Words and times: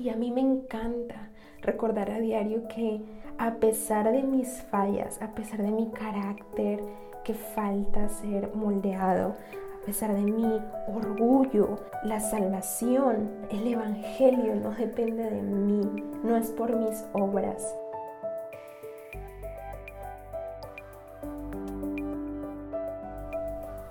Y 0.00 0.08
a 0.08 0.16
mí 0.16 0.30
me 0.30 0.40
encanta 0.40 1.28
recordar 1.60 2.10
a 2.10 2.18
diario 2.18 2.66
que 2.68 3.02
a 3.36 3.56
pesar 3.56 4.10
de 4.10 4.22
mis 4.22 4.62
fallas, 4.70 5.20
a 5.20 5.34
pesar 5.34 5.60
de 5.60 5.70
mi 5.70 5.90
carácter 5.90 6.82
que 7.22 7.34
falta 7.34 8.08
ser 8.08 8.50
moldeado, 8.54 9.34
a 9.82 9.84
pesar 9.84 10.14
de 10.14 10.22
mi 10.22 10.58
orgullo, 10.88 11.76
la 12.02 12.18
salvación, 12.18 13.28
el 13.50 13.74
Evangelio 13.74 14.54
no 14.54 14.70
depende 14.70 15.28
de 15.28 15.42
mí, 15.42 15.82
no 16.24 16.34
es 16.34 16.50
por 16.52 16.74
mis 16.74 17.04
obras. 17.12 17.76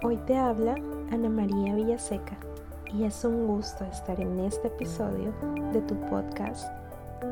Hoy 0.01 0.17
te 0.25 0.35
habla 0.35 0.73
Ana 1.11 1.29
María 1.29 1.75
Villaseca 1.75 2.48
y 2.93 3.03
es 3.03 3.23
un 3.23 3.47
gusto 3.47 3.85
estar 3.85 4.19
en 4.19 4.39
este 4.39 4.67
episodio 4.67 5.31
de 5.71 5.81
tu 5.81 5.95
podcast 6.07 6.71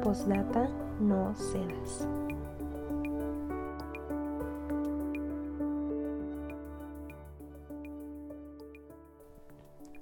Postdata 0.04 0.70
No 1.00 1.34
Cedas. 1.36 2.08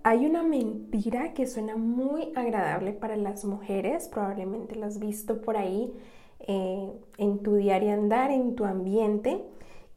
Hay 0.03 0.25
una 0.25 0.43
mentira 0.43 1.33
que 1.33 1.47
suena 1.47 1.75
muy 1.75 2.31
agradable 2.35 2.93
para 2.93 3.15
las 3.15 3.43
mujeres, 3.45 4.07
probablemente 4.09 4.75
la 4.75 4.87
has 4.87 4.99
visto 4.99 5.41
por 5.41 5.57
ahí 5.57 5.93
eh, 6.41 6.91
en 7.17 7.39
tu 7.39 7.55
diario 7.55 7.93
andar, 7.93 8.29
en 8.29 8.55
tu 8.55 8.65
ambiente 8.65 9.41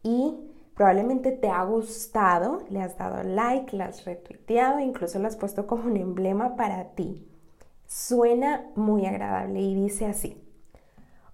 y 0.03 0.35
probablemente 0.79 1.33
te 1.33 1.49
ha 1.49 1.65
gustado, 1.65 2.63
le 2.71 2.81
has 2.81 2.97
dado 2.97 3.25
like, 3.25 3.77
la 3.77 3.87
has 3.87 4.05
retuiteado, 4.05 4.79
incluso 4.79 5.19
la 5.19 5.27
has 5.27 5.35
puesto 5.35 5.67
como 5.67 5.87
un 5.87 5.97
emblema 5.97 6.55
para 6.55 6.91
ti. 6.95 7.27
Suena 7.89 8.65
muy 8.77 9.05
agradable 9.05 9.61
y 9.61 9.75
dice 9.75 10.07
así, 10.07 10.41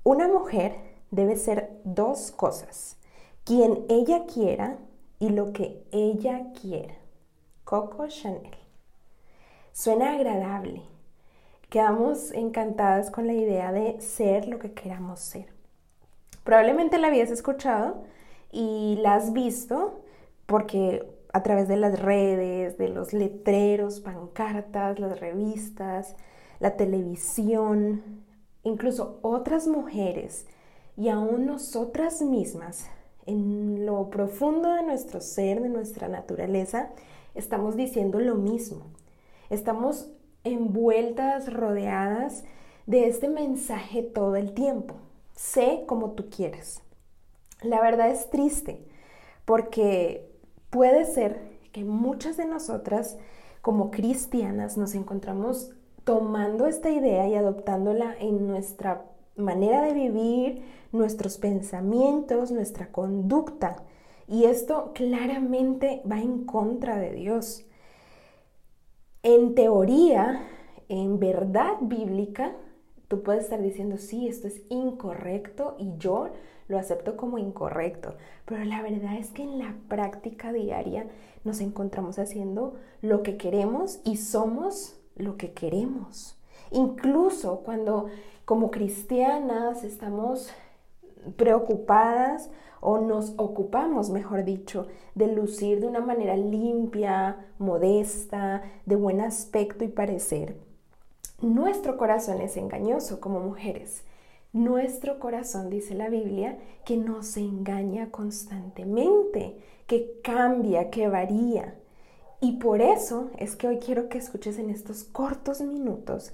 una 0.02 0.28
mujer 0.28 0.76
debe 1.10 1.36
ser 1.36 1.78
dos 1.84 2.32
cosas, 2.32 2.96
quien 3.44 3.84
ella 3.90 4.24
quiera 4.24 4.78
y 5.18 5.28
lo 5.28 5.52
que 5.52 5.84
ella 5.92 6.46
quiera. 6.58 6.94
Coco 7.64 8.08
Chanel. 8.08 8.56
Suena 9.74 10.14
agradable. 10.14 10.84
Quedamos 11.68 12.32
encantadas 12.32 13.10
con 13.10 13.26
la 13.26 13.34
idea 13.34 13.72
de 13.72 14.00
ser 14.00 14.48
lo 14.48 14.58
que 14.58 14.72
queramos 14.72 15.20
ser. 15.20 15.52
Probablemente 16.44 16.96
la 16.96 17.08
habías 17.08 17.30
escuchado 17.30 18.04
y 18.54 18.96
la 19.02 19.16
has 19.16 19.32
visto 19.32 20.00
porque 20.46 21.04
a 21.32 21.42
través 21.42 21.66
de 21.66 21.76
las 21.76 21.98
redes, 21.98 22.78
de 22.78 22.88
los 22.88 23.12
letreros, 23.12 23.98
pancartas, 23.98 25.00
las 25.00 25.18
revistas, 25.18 26.14
la 26.60 26.76
televisión, 26.76 28.22
incluso 28.62 29.18
otras 29.22 29.66
mujeres 29.66 30.46
y 30.96 31.08
aún 31.08 31.46
nosotras 31.46 32.22
mismas, 32.22 32.88
en 33.26 33.84
lo 33.84 34.10
profundo 34.10 34.72
de 34.74 34.84
nuestro 34.84 35.20
ser, 35.20 35.60
de 35.60 35.68
nuestra 35.68 36.06
naturaleza, 36.06 36.90
estamos 37.34 37.74
diciendo 37.74 38.20
lo 38.20 38.36
mismo. 38.36 38.86
Estamos 39.50 40.10
envueltas, 40.44 41.52
rodeadas 41.52 42.44
de 42.86 43.08
este 43.08 43.28
mensaje 43.28 44.02
todo 44.02 44.36
el 44.36 44.52
tiempo. 44.52 44.94
Sé 45.34 45.84
como 45.88 46.12
tú 46.12 46.28
quieres. 46.30 46.83
La 47.64 47.80
verdad 47.80 48.10
es 48.10 48.30
triste 48.30 48.84
porque 49.44 50.30
puede 50.70 51.04
ser 51.04 51.40
que 51.72 51.84
muchas 51.84 52.36
de 52.36 52.44
nosotras 52.44 53.18
como 53.62 53.90
cristianas 53.90 54.76
nos 54.76 54.94
encontramos 54.94 55.72
tomando 56.04 56.66
esta 56.66 56.90
idea 56.90 57.26
y 57.26 57.34
adoptándola 57.34 58.14
en 58.20 58.46
nuestra 58.46 59.06
manera 59.36 59.82
de 59.82 59.94
vivir, 59.94 60.62
nuestros 60.92 61.38
pensamientos, 61.38 62.52
nuestra 62.52 62.92
conducta. 62.92 63.82
Y 64.28 64.44
esto 64.44 64.92
claramente 64.94 66.02
va 66.10 66.20
en 66.20 66.44
contra 66.44 66.98
de 66.98 67.12
Dios. 67.12 67.64
En 69.22 69.54
teoría, 69.54 70.46
en 70.88 71.18
verdad 71.18 71.78
bíblica, 71.80 72.54
tú 73.08 73.22
puedes 73.22 73.44
estar 73.44 73.60
diciendo, 73.60 73.96
sí, 73.96 74.28
esto 74.28 74.46
es 74.46 74.62
incorrecto 74.68 75.76
y 75.78 75.96
yo 75.96 76.28
lo 76.68 76.78
acepto 76.78 77.16
como 77.16 77.38
incorrecto, 77.38 78.14
pero 78.44 78.64
la 78.64 78.82
verdad 78.82 79.16
es 79.16 79.30
que 79.30 79.42
en 79.42 79.58
la 79.58 79.74
práctica 79.88 80.52
diaria 80.52 81.06
nos 81.44 81.60
encontramos 81.60 82.18
haciendo 82.18 82.76
lo 83.02 83.22
que 83.22 83.36
queremos 83.36 84.00
y 84.04 84.16
somos 84.16 84.96
lo 85.16 85.36
que 85.36 85.52
queremos. 85.52 86.38
Incluso 86.70 87.60
cuando 87.60 88.06
como 88.44 88.70
cristianas 88.70 89.84
estamos 89.84 90.50
preocupadas 91.36 92.50
o 92.80 92.98
nos 92.98 93.32
ocupamos, 93.38 94.10
mejor 94.10 94.44
dicho, 94.44 94.86
de 95.14 95.28
lucir 95.28 95.80
de 95.80 95.86
una 95.86 96.00
manera 96.00 96.36
limpia, 96.36 97.46
modesta, 97.58 98.62
de 98.84 98.96
buen 98.96 99.22
aspecto 99.22 99.84
y 99.84 99.88
parecer. 99.88 100.56
Nuestro 101.40 101.96
corazón 101.96 102.42
es 102.42 102.56
engañoso 102.56 103.20
como 103.20 103.40
mujeres. 103.40 104.04
Nuestro 104.54 105.18
corazón, 105.18 105.68
dice 105.68 105.96
la 105.96 106.08
Biblia, 106.08 106.56
que 106.84 106.96
nos 106.96 107.36
engaña 107.36 108.12
constantemente, 108.12 109.56
que 109.88 110.20
cambia, 110.22 110.90
que 110.90 111.08
varía. 111.08 111.74
Y 112.40 112.52
por 112.58 112.80
eso 112.80 113.32
es 113.36 113.56
que 113.56 113.66
hoy 113.66 113.80
quiero 113.80 114.08
que 114.08 114.18
escuches 114.18 114.60
en 114.60 114.70
estos 114.70 115.02
cortos 115.02 115.60
minutos 115.60 116.32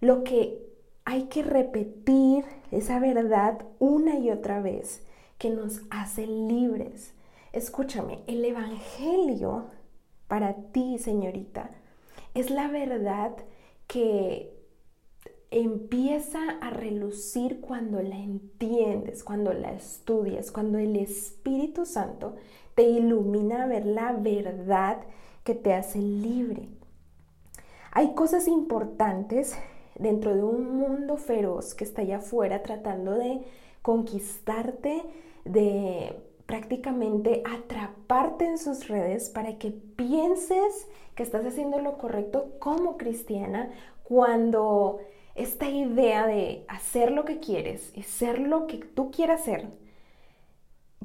lo 0.00 0.24
que 0.24 0.66
hay 1.04 1.24
que 1.24 1.42
repetir, 1.42 2.46
esa 2.70 3.00
verdad 3.00 3.62
una 3.78 4.18
y 4.18 4.30
otra 4.30 4.62
vez 4.62 5.02
que 5.36 5.50
nos 5.50 5.82
hace 5.90 6.26
libres. 6.26 7.12
Escúchame, 7.52 8.20
el 8.26 8.46
Evangelio 8.46 9.66
para 10.26 10.54
ti, 10.72 10.98
señorita, 10.98 11.70
es 12.32 12.48
la 12.48 12.68
verdad 12.68 13.36
que 13.86 14.57
empieza 15.50 16.38
a 16.60 16.70
relucir 16.70 17.60
cuando 17.60 18.02
la 18.02 18.16
entiendes, 18.16 19.24
cuando 19.24 19.52
la 19.52 19.72
estudias, 19.72 20.50
cuando 20.50 20.78
el 20.78 20.96
Espíritu 20.96 21.86
Santo 21.86 22.36
te 22.74 22.82
ilumina 22.82 23.64
a 23.64 23.66
ver 23.66 23.86
la 23.86 24.12
verdad 24.12 24.98
que 25.44 25.54
te 25.54 25.72
hace 25.72 25.98
libre. 25.98 26.68
Hay 27.92 28.14
cosas 28.14 28.46
importantes 28.46 29.56
dentro 29.98 30.34
de 30.34 30.42
un 30.42 30.76
mundo 30.76 31.16
feroz 31.16 31.74
que 31.74 31.84
está 31.84 32.02
allá 32.02 32.18
afuera 32.18 32.62
tratando 32.62 33.12
de 33.12 33.40
conquistarte, 33.82 35.02
de 35.44 36.14
prácticamente 36.46 37.42
atraparte 37.44 38.46
en 38.46 38.58
sus 38.58 38.88
redes 38.88 39.30
para 39.30 39.58
que 39.58 39.70
pienses 39.70 40.86
que 41.14 41.22
estás 41.22 41.44
haciendo 41.44 41.80
lo 41.80 41.98
correcto 41.98 42.52
como 42.58 42.96
cristiana 42.96 43.70
cuando 44.04 45.00
esta 45.38 45.68
idea 45.68 46.26
de 46.26 46.64
hacer 46.68 47.12
lo 47.12 47.24
que 47.24 47.38
quieres 47.38 47.92
y 47.94 48.02
ser 48.02 48.40
lo 48.40 48.66
que 48.66 48.78
tú 48.78 49.10
quieras 49.10 49.44
ser 49.44 49.68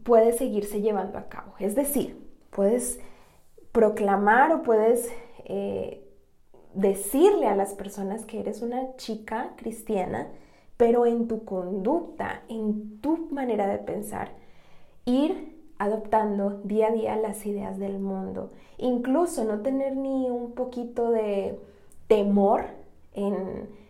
puede 0.04 0.34
seguirse 0.34 0.82
llevando 0.82 1.20
a 1.20 1.30
cabo. 1.30 1.54
Es 1.60 1.76
decir, 1.76 2.20
puedes 2.50 3.00
proclamar 3.72 4.52
o 4.52 4.64
puedes 4.64 5.12
eh, 5.46 6.04
decirle 6.74 7.48
a 7.48 7.56
las 7.56 7.76
personas 7.76 8.26
que 8.26 8.40
eres 8.40 8.62
una 8.62 8.96
chica 8.96 9.54
cristiana, 9.56 10.28
pero 10.78 11.06
en 11.06 11.28
tu 11.28 11.46
conducta, 11.46 12.42
en 12.50 13.00
tu 13.02 13.30
manera 13.30 13.68
de 13.68 13.78
pensar, 13.78 14.32
ir 15.06 15.54
adoptando 15.78 16.62
día 16.64 16.88
a 16.88 16.92
día 16.92 17.16
las 17.18 17.46
ideas 17.46 17.78
del 17.78 18.00
mundo. 18.00 18.52
Incluso 18.80 19.44
no 19.46 19.62
tener 19.62 19.96
ni 19.96 20.30
un 20.30 20.54
poquito 20.54 21.12
de 21.12 21.60
temor 22.08 22.66
en 23.14 23.83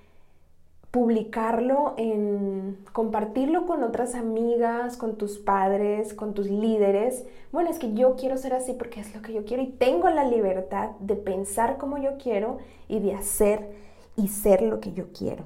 publicarlo, 0.93 1.95
en 1.97 2.77
compartirlo 2.91 3.65
con 3.65 3.81
otras 3.81 4.13
amigas, 4.13 4.95
con 4.95 5.17
tus 5.17 5.39
padres, 5.39 6.13
con 6.13 6.35
tus 6.35 6.51
líderes. 6.51 7.25
Bueno, 7.51 7.71
es 7.71 7.79
que 7.79 7.95
yo 7.95 8.15
quiero 8.15 8.37
ser 8.37 8.53
así 8.53 8.73
porque 8.73 8.99
es 8.99 9.15
lo 9.15 9.23
que 9.23 9.33
yo 9.33 9.43
quiero 9.43 9.63
y 9.63 9.71
tengo 9.71 10.07
la 10.11 10.23
libertad 10.23 10.91
de 10.99 11.15
pensar 11.15 11.79
como 11.79 11.97
yo 11.97 12.19
quiero 12.19 12.59
y 12.87 12.99
de 12.99 13.15
hacer 13.15 13.71
y 14.15 14.27
ser 14.27 14.61
lo 14.61 14.79
que 14.81 14.93
yo 14.93 15.05
quiero. 15.11 15.45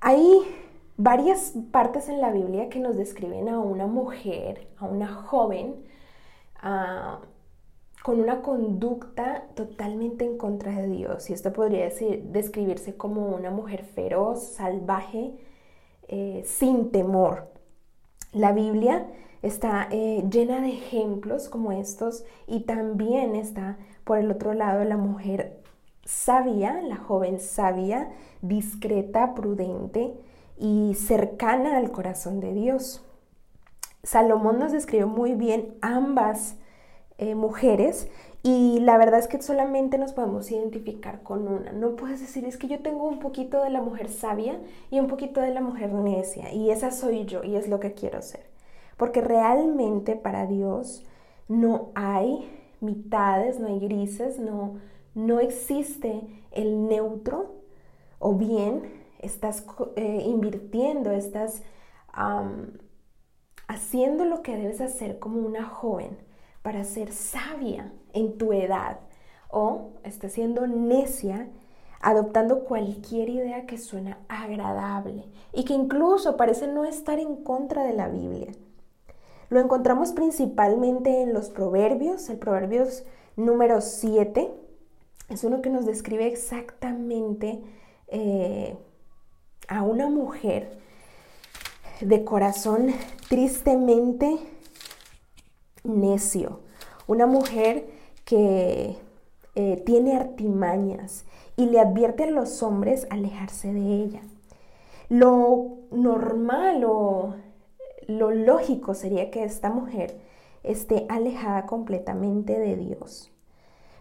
Hay 0.00 0.40
varias 0.96 1.54
partes 1.72 2.08
en 2.08 2.20
la 2.20 2.30
Biblia 2.30 2.68
que 2.68 2.78
nos 2.78 2.96
describen 2.96 3.48
a 3.48 3.58
una 3.58 3.88
mujer, 3.88 4.68
a 4.78 4.84
una 4.84 5.08
joven, 5.08 5.74
a 6.62 7.18
con 8.06 8.20
una 8.20 8.40
conducta 8.40 9.48
totalmente 9.56 10.24
en 10.24 10.38
contra 10.38 10.70
de 10.70 10.86
Dios. 10.86 11.28
Y 11.28 11.32
esto 11.32 11.52
podría 11.52 11.90
describirse 12.22 12.96
como 12.96 13.30
una 13.30 13.50
mujer 13.50 13.82
feroz, 13.82 14.44
salvaje, 14.44 15.34
eh, 16.06 16.44
sin 16.46 16.92
temor. 16.92 17.48
La 18.30 18.52
Biblia 18.52 19.08
está 19.42 19.88
eh, 19.90 20.24
llena 20.30 20.60
de 20.60 20.68
ejemplos 20.68 21.48
como 21.48 21.72
estos 21.72 22.24
y 22.46 22.60
también 22.60 23.34
está 23.34 23.76
por 24.04 24.18
el 24.18 24.30
otro 24.30 24.54
lado 24.54 24.84
la 24.84 24.96
mujer 24.96 25.60
sabia, 26.04 26.80
la 26.82 26.98
joven 26.98 27.40
sabia, 27.40 28.12
discreta, 28.40 29.34
prudente 29.34 30.14
y 30.56 30.94
cercana 30.94 31.76
al 31.76 31.90
corazón 31.90 32.38
de 32.38 32.54
Dios. 32.54 33.04
Salomón 34.04 34.60
nos 34.60 34.70
describe 34.70 35.06
muy 35.06 35.34
bien 35.34 35.74
ambas 35.80 36.56
eh, 37.18 37.34
mujeres 37.34 38.08
y 38.42 38.78
la 38.80 38.98
verdad 38.98 39.18
es 39.18 39.26
que 39.26 39.40
solamente 39.42 39.98
nos 39.98 40.12
podemos 40.12 40.50
identificar 40.50 41.22
con 41.22 41.48
una. 41.48 41.72
No 41.72 41.96
puedes 41.96 42.20
decir, 42.20 42.44
es 42.44 42.56
que 42.56 42.68
yo 42.68 42.80
tengo 42.80 43.04
un 43.08 43.18
poquito 43.18 43.62
de 43.62 43.70
la 43.70 43.80
mujer 43.80 44.08
sabia 44.08 44.60
y 44.90 45.00
un 45.00 45.08
poquito 45.08 45.40
de 45.40 45.52
la 45.52 45.60
mujer 45.60 45.92
necia 45.92 46.52
y 46.52 46.70
esa 46.70 46.90
soy 46.90 47.24
yo 47.24 47.42
y 47.42 47.56
es 47.56 47.68
lo 47.68 47.80
que 47.80 47.94
quiero 47.94 48.22
ser. 48.22 48.44
Porque 48.96 49.20
realmente 49.20 50.14
para 50.14 50.46
Dios 50.46 51.04
no 51.48 51.90
hay 51.94 52.48
mitades, 52.80 53.58
no 53.58 53.68
hay 53.68 53.80
grises, 53.80 54.38
no, 54.38 54.76
no 55.14 55.40
existe 55.40 56.22
el 56.52 56.86
neutro 56.86 57.56
o 58.18 58.34
bien 58.34 58.82
estás 59.20 59.64
eh, 59.96 60.22
invirtiendo, 60.24 61.10
estás 61.10 61.62
haciendo 63.66 64.24
lo 64.24 64.42
que 64.42 64.56
debes 64.56 64.80
hacer 64.80 65.18
como 65.18 65.40
una 65.40 65.64
joven 65.64 66.25
para 66.66 66.82
ser 66.82 67.12
sabia 67.12 67.92
en 68.12 68.38
tu 68.38 68.52
edad 68.52 68.98
o 69.48 69.92
estás 70.02 70.32
siendo 70.32 70.66
necia 70.66 71.48
adoptando 72.00 72.64
cualquier 72.64 73.28
idea 73.28 73.66
que 73.66 73.78
suena 73.78 74.18
agradable 74.26 75.26
y 75.52 75.64
que 75.64 75.74
incluso 75.74 76.36
parece 76.36 76.66
no 76.66 76.84
estar 76.84 77.20
en 77.20 77.36
contra 77.44 77.84
de 77.84 77.92
la 77.92 78.08
Biblia. 78.08 78.50
Lo 79.48 79.60
encontramos 79.60 80.10
principalmente 80.10 81.22
en 81.22 81.32
los 81.32 81.50
proverbios, 81.50 82.28
el 82.30 82.38
proverbios 82.38 83.04
número 83.36 83.80
7 83.80 84.52
es 85.28 85.44
uno 85.44 85.62
que 85.62 85.70
nos 85.70 85.86
describe 85.86 86.26
exactamente 86.26 87.62
eh, 88.08 88.76
a 89.68 89.84
una 89.84 90.08
mujer 90.08 90.80
de 92.00 92.24
corazón 92.24 92.92
tristemente 93.28 94.55
necio, 95.86 96.60
una 97.06 97.26
mujer 97.26 97.88
que 98.24 98.96
eh, 99.54 99.82
tiene 99.86 100.16
artimañas 100.16 101.24
y 101.56 101.66
le 101.66 101.80
advierte 101.80 102.24
a 102.24 102.30
los 102.30 102.62
hombres 102.62 103.06
alejarse 103.10 103.72
de 103.72 103.80
ella. 103.80 104.22
Lo 105.08 105.78
normal 105.90 106.84
o 106.84 107.34
lo 108.08 108.30
lógico 108.32 108.94
sería 108.94 109.30
que 109.30 109.44
esta 109.44 109.70
mujer 109.70 110.18
esté 110.62 111.06
alejada 111.08 111.66
completamente 111.66 112.58
de 112.58 112.76
Dios. 112.76 113.30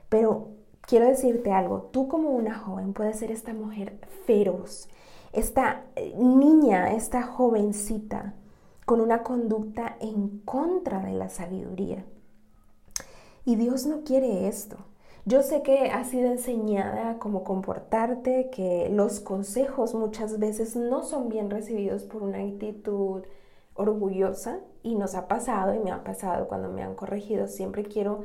Pero 0.09 0.49
quiero 0.81 1.07
decirte 1.07 1.51
algo, 1.51 1.89
tú 1.91 2.07
como 2.07 2.29
una 2.29 2.57
joven 2.57 2.93
puedes 2.93 3.19
ser 3.19 3.31
esta 3.31 3.53
mujer 3.53 3.99
feroz, 4.25 4.89
esta 5.31 5.83
eh, 5.95 6.13
niña, 6.17 6.93
esta 6.93 7.23
jovencita 7.23 8.33
con 8.85 9.01
una 9.01 9.23
conducta 9.23 9.97
en 9.99 10.39
contra 10.39 10.99
de 10.99 11.13
la 11.13 11.29
sabiduría. 11.29 12.05
Y 13.43 13.55
Dios 13.55 13.85
no 13.85 14.03
quiere 14.03 14.47
esto. 14.47 14.77
Yo 15.25 15.41
sé 15.41 15.63
que 15.63 15.89
has 15.89 16.09
sido 16.09 16.31
enseñada 16.31 17.17
cómo 17.17 17.43
comportarte, 17.43 18.51
que 18.51 18.89
los 18.89 19.19
consejos 19.19 19.95
muchas 19.95 20.37
veces 20.37 20.75
no 20.75 21.03
son 21.03 21.29
bien 21.29 21.49
recibidos 21.49 22.03
por 22.03 22.21
una 22.21 22.39
actitud 22.39 23.23
orgullosa 23.73 24.59
y 24.83 24.95
nos 24.95 25.15
ha 25.15 25.27
pasado 25.27 25.73
y 25.73 25.79
me 25.79 25.91
ha 25.91 26.03
pasado 26.03 26.47
cuando 26.47 26.69
me 26.69 26.83
han 26.83 26.93
corregido. 26.93 27.47
Siempre 27.47 27.83
quiero 27.85 28.21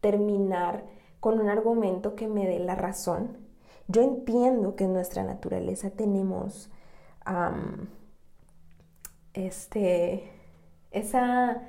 terminar 0.00 0.84
con 1.18 1.40
un 1.40 1.48
argumento 1.48 2.14
que 2.14 2.28
me 2.28 2.46
dé 2.46 2.60
la 2.60 2.76
razón. 2.76 3.36
Yo 3.88 4.02
entiendo 4.02 4.76
que 4.76 4.84
en 4.84 4.92
nuestra 4.92 5.24
naturaleza 5.24 5.90
tenemos 5.90 6.70
este, 9.34 10.30
esa 10.90 11.62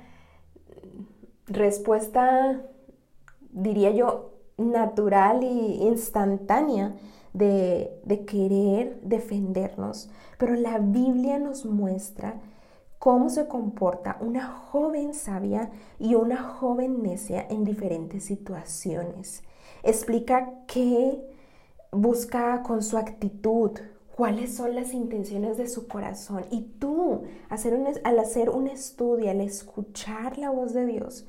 respuesta, 1.46 2.62
diría 3.50 3.90
yo, 3.90 4.32
natural 4.56 5.42
y 5.42 5.82
instantánea 5.82 6.96
de, 7.34 8.00
de, 8.04 8.24
querer 8.24 8.98
defendernos, 9.02 10.08
pero 10.38 10.54
la 10.54 10.78
Biblia 10.78 11.38
nos 11.38 11.66
muestra 11.66 12.40
cómo 12.98 13.28
se 13.28 13.46
comporta 13.46 14.16
una 14.20 14.46
joven 14.46 15.12
sabia 15.12 15.70
y 15.98 16.14
una 16.14 16.42
joven 16.42 17.02
necia 17.02 17.46
en 17.50 17.64
diferentes 17.64 18.24
situaciones. 18.24 19.42
Explica 19.82 20.54
qué 20.66 21.22
busca 21.92 22.62
con 22.62 22.82
su 22.82 22.96
actitud, 22.96 23.72
cuáles 24.16 24.54
son 24.54 24.74
las 24.74 24.94
intenciones 24.94 25.58
de 25.58 25.68
su 25.68 25.86
corazón. 25.86 26.46
Y 26.50 26.62
tú, 26.62 27.24
al 27.50 28.18
hacer 28.18 28.50
un 28.50 28.66
estudio, 28.66 29.30
al 29.30 29.42
escuchar 29.42 30.38
la 30.38 30.50
voz 30.50 30.72
de 30.72 30.86
Dios, 30.86 31.28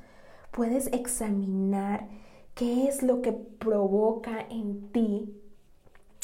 puedes 0.50 0.86
examinar 0.88 2.08
qué 2.54 2.88
es 2.88 3.02
lo 3.02 3.20
que 3.20 3.32
provoca 3.32 4.40
en 4.50 4.90
ti 4.90 5.34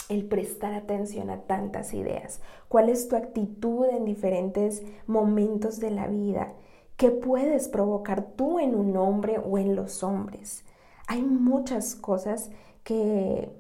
el 0.09 0.25
prestar 0.25 0.73
atención 0.75 1.31
a 1.31 1.43
tantas 1.43 1.95
ideas, 1.95 2.41
cuál 2.69 2.89
es 2.89 3.09
tu 3.09 3.17
actitud 3.17 3.87
en 3.87 4.05
diferentes 4.05 4.83
momentos 5.07 5.81
de 5.81 5.91
la 5.91 6.07
vida, 6.09 6.55
qué 6.97 7.11
puedes 7.11 7.69
provocar 7.69 8.33
tú 8.37 8.59
en 8.59 8.75
un 8.75 8.97
hombre 8.97 9.39
o 9.39 9.59
en 9.59 9.77
los 9.77 10.03
hombres. 10.03 10.65
Hay 11.07 11.23
muchas 11.23 11.95
cosas 11.95 12.51
que 12.83 13.51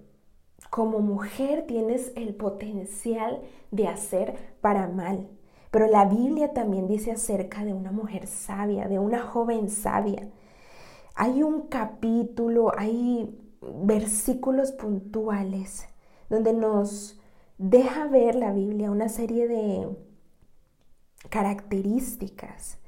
como 0.74 0.98
mujer 0.98 1.66
tienes 1.68 2.10
el 2.16 2.34
potencial 2.34 3.40
de 3.70 3.86
hacer 3.86 4.34
para 4.60 4.88
mal. 4.88 5.28
Pero 5.70 5.86
la 5.86 6.04
Biblia 6.04 6.52
también 6.52 6.88
dice 6.88 7.12
acerca 7.12 7.64
de 7.64 7.72
una 7.72 7.92
mujer 7.92 8.26
sabia, 8.26 8.88
de 8.88 8.98
una 8.98 9.22
joven 9.22 9.70
sabia. 9.70 10.28
Hay 11.14 11.44
un 11.44 11.68
capítulo, 11.68 12.72
hay 12.76 13.38
versículos 13.84 14.72
puntuales 14.72 15.86
donde 16.28 16.52
nos 16.52 17.20
deja 17.56 18.08
ver 18.08 18.34
la 18.34 18.50
Biblia 18.50 18.90
una 18.90 19.08
serie 19.08 19.46
de 19.46 19.96
características 21.30 22.78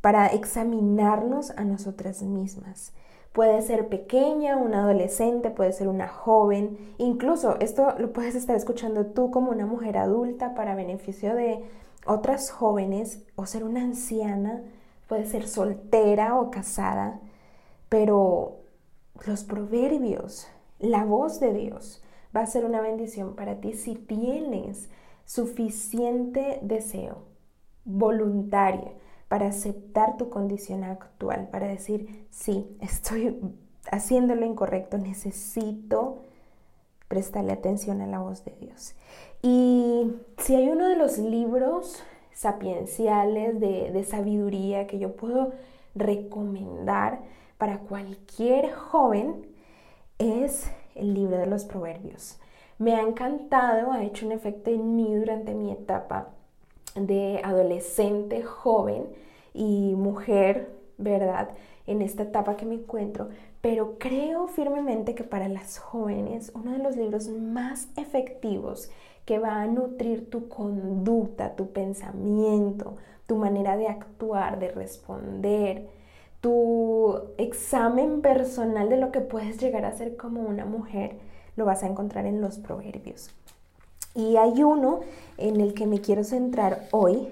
para 0.00 0.26
examinarnos 0.26 1.52
a 1.52 1.62
nosotras 1.62 2.22
mismas. 2.22 2.92
Puede 3.36 3.60
ser 3.60 3.90
pequeña, 3.90 4.56
una 4.56 4.80
adolescente, 4.80 5.50
puede 5.50 5.70
ser 5.74 5.88
una 5.88 6.08
joven, 6.08 6.78
incluso 6.96 7.60
esto 7.60 7.94
lo 7.98 8.10
puedes 8.14 8.34
estar 8.34 8.56
escuchando 8.56 9.08
tú 9.08 9.30
como 9.30 9.50
una 9.50 9.66
mujer 9.66 9.98
adulta 9.98 10.54
para 10.54 10.74
beneficio 10.74 11.34
de 11.34 11.62
otras 12.06 12.50
jóvenes 12.50 13.26
o 13.34 13.44
ser 13.44 13.62
una 13.64 13.82
anciana, 13.82 14.62
puede 15.06 15.26
ser 15.26 15.46
soltera 15.48 16.40
o 16.40 16.50
casada, 16.50 17.20
pero 17.90 18.56
los 19.26 19.44
proverbios, 19.44 20.48
la 20.78 21.04
voz 21.04 21.38
de 21.38 21.52
Dios 21.52 22.02
va 22.34 22.40
a 22.40 22.46
ser 22.46 22.64
una 22.64 22.80
bendición 22.80 23.36
para 23.36 23.60
ti 23.60 23.74
si 23.74 23.96
tienes 23.96 24.88
suficiente 25.26 26.58
deseo 26.62 27.18
voluntario 27.84 28.92
para 29.28 29.48
aceptar 29.48 30.16
tu 30.16 30.30
condición 30.30 30.84
actual, 30.84 31.48
para 31.50 31.66
decir, 31.68 32.26
sí, 32.30 32.66
estoy 32.80 33.40
haciendo 33.90 34.34
lo 34.34 34.46
incorrecto, 34.46 34.98
necesito 34.98 36.22
prestarle 37.08 37.52
atención 37.52 38.00
a 38.00 38.06
la 38.06 38.18
voz 38.18 38.44
de 38.44 38.52
Dios. 38.60 38.94
Y 39.42 40.12
si 40.38 40.54
hay 40.54 40.68
uno 40.68 40.88
de 40.88 40.96
los 40.96 41.18
libros 41.18 42.02
sapienciales 42.32 43.60
de, 43.60 43.90
de 43.92 44.04
sabiduría 44.04 44.86
que 44.86 44.98
yo 44.98 45.16
puedo 45.16 45.52
recomendar 45.94 47.20
para 47.58 47.78
cualquier 47.78 48.72
joven, 48.72 49.46
es 50.18 50.70
el 50.94 51.14
libro 51.14 51.38
de 51.38 51.46
los 51.46 51.64
proverbios. 51.64 52.38
Me 52.78 52.94
ha 52.94 53.02
encantado, 53.02 53.92
ha 53.92 54.02
hecho 54.02 54.26
un 54.26 54.32
efecto 54.32 54.70
en 54.70 54.96
mí 54.96 55.14
durante 55.14 55.54
mi 55.54 55.72
etapa 55.72 56.28
de 56.96 57.40
adolescente, 57.44 58.42
joven 58.42 59.06
y 59.54 59.94
mujer, 59.94 60.70
¿verdad? 60.98 61.50
En 61.86 62.02
esta 62.02 62.24
etapa 62.24 62.56
que 62.56 62.66
me 62.66 62.74
encuentro, 62.74 63.28
pero 63.60 63.98
creo 63.98 64.48
firmemente 64.48 65.14
que 65.14 65.24
para 65.24 65.48
las 65.48 65.78
jóvenes 65.78 66.52
uno 66.54 66.72
de 66.72 66.78
los 66.78 66.96
libros 66.96 67.28
más 67.28 67.88
efectivos 67.96 68.90
que 69.24 69.38
va 69.38 69.60
a 69.60 69.66
nutrir 69.66 70.30
tu 70.30 70.48
conducta, 70.48 71.56
tu 71.56 71.72
pensamiento, 71.72 72.96
tu 73.26 73.36
manera 73.36 73.76
de 73.76 73.88
actuar, 73.88 74.58
de 74.58 74.68
responder, 74.68 75.88
tu 76.40 77.18
examen 77.38 78.20
personal 78.20 78.88
de 78.88 78.98
lo 78.98 79.10
que 79.10 79.20
puedes 79.20 79.58
llegar 79.58 79.84
a 79.84 79.92
ser 79.92 80.16
como 80.16 80.42
una 80.42 80.64
mujer, 80.64 81.18
lo 81.56 81.64
vas 81.64 81.82
a 81.82 81.88
encontrar 81.88 82.26
en 82.26 82.40
los 82.40 82.58
proverbios. 82.58 83.34
Y 84.16 84.36
hay 84.36 84.62
uno 84.62 85.00
en 85.36 85.60
el 85.60 85.74
que 85.74 85.86
me 85.86 86.00
quiero 86.00 86.24
centrar 86.24 86.88
hoy, 86.90 87.28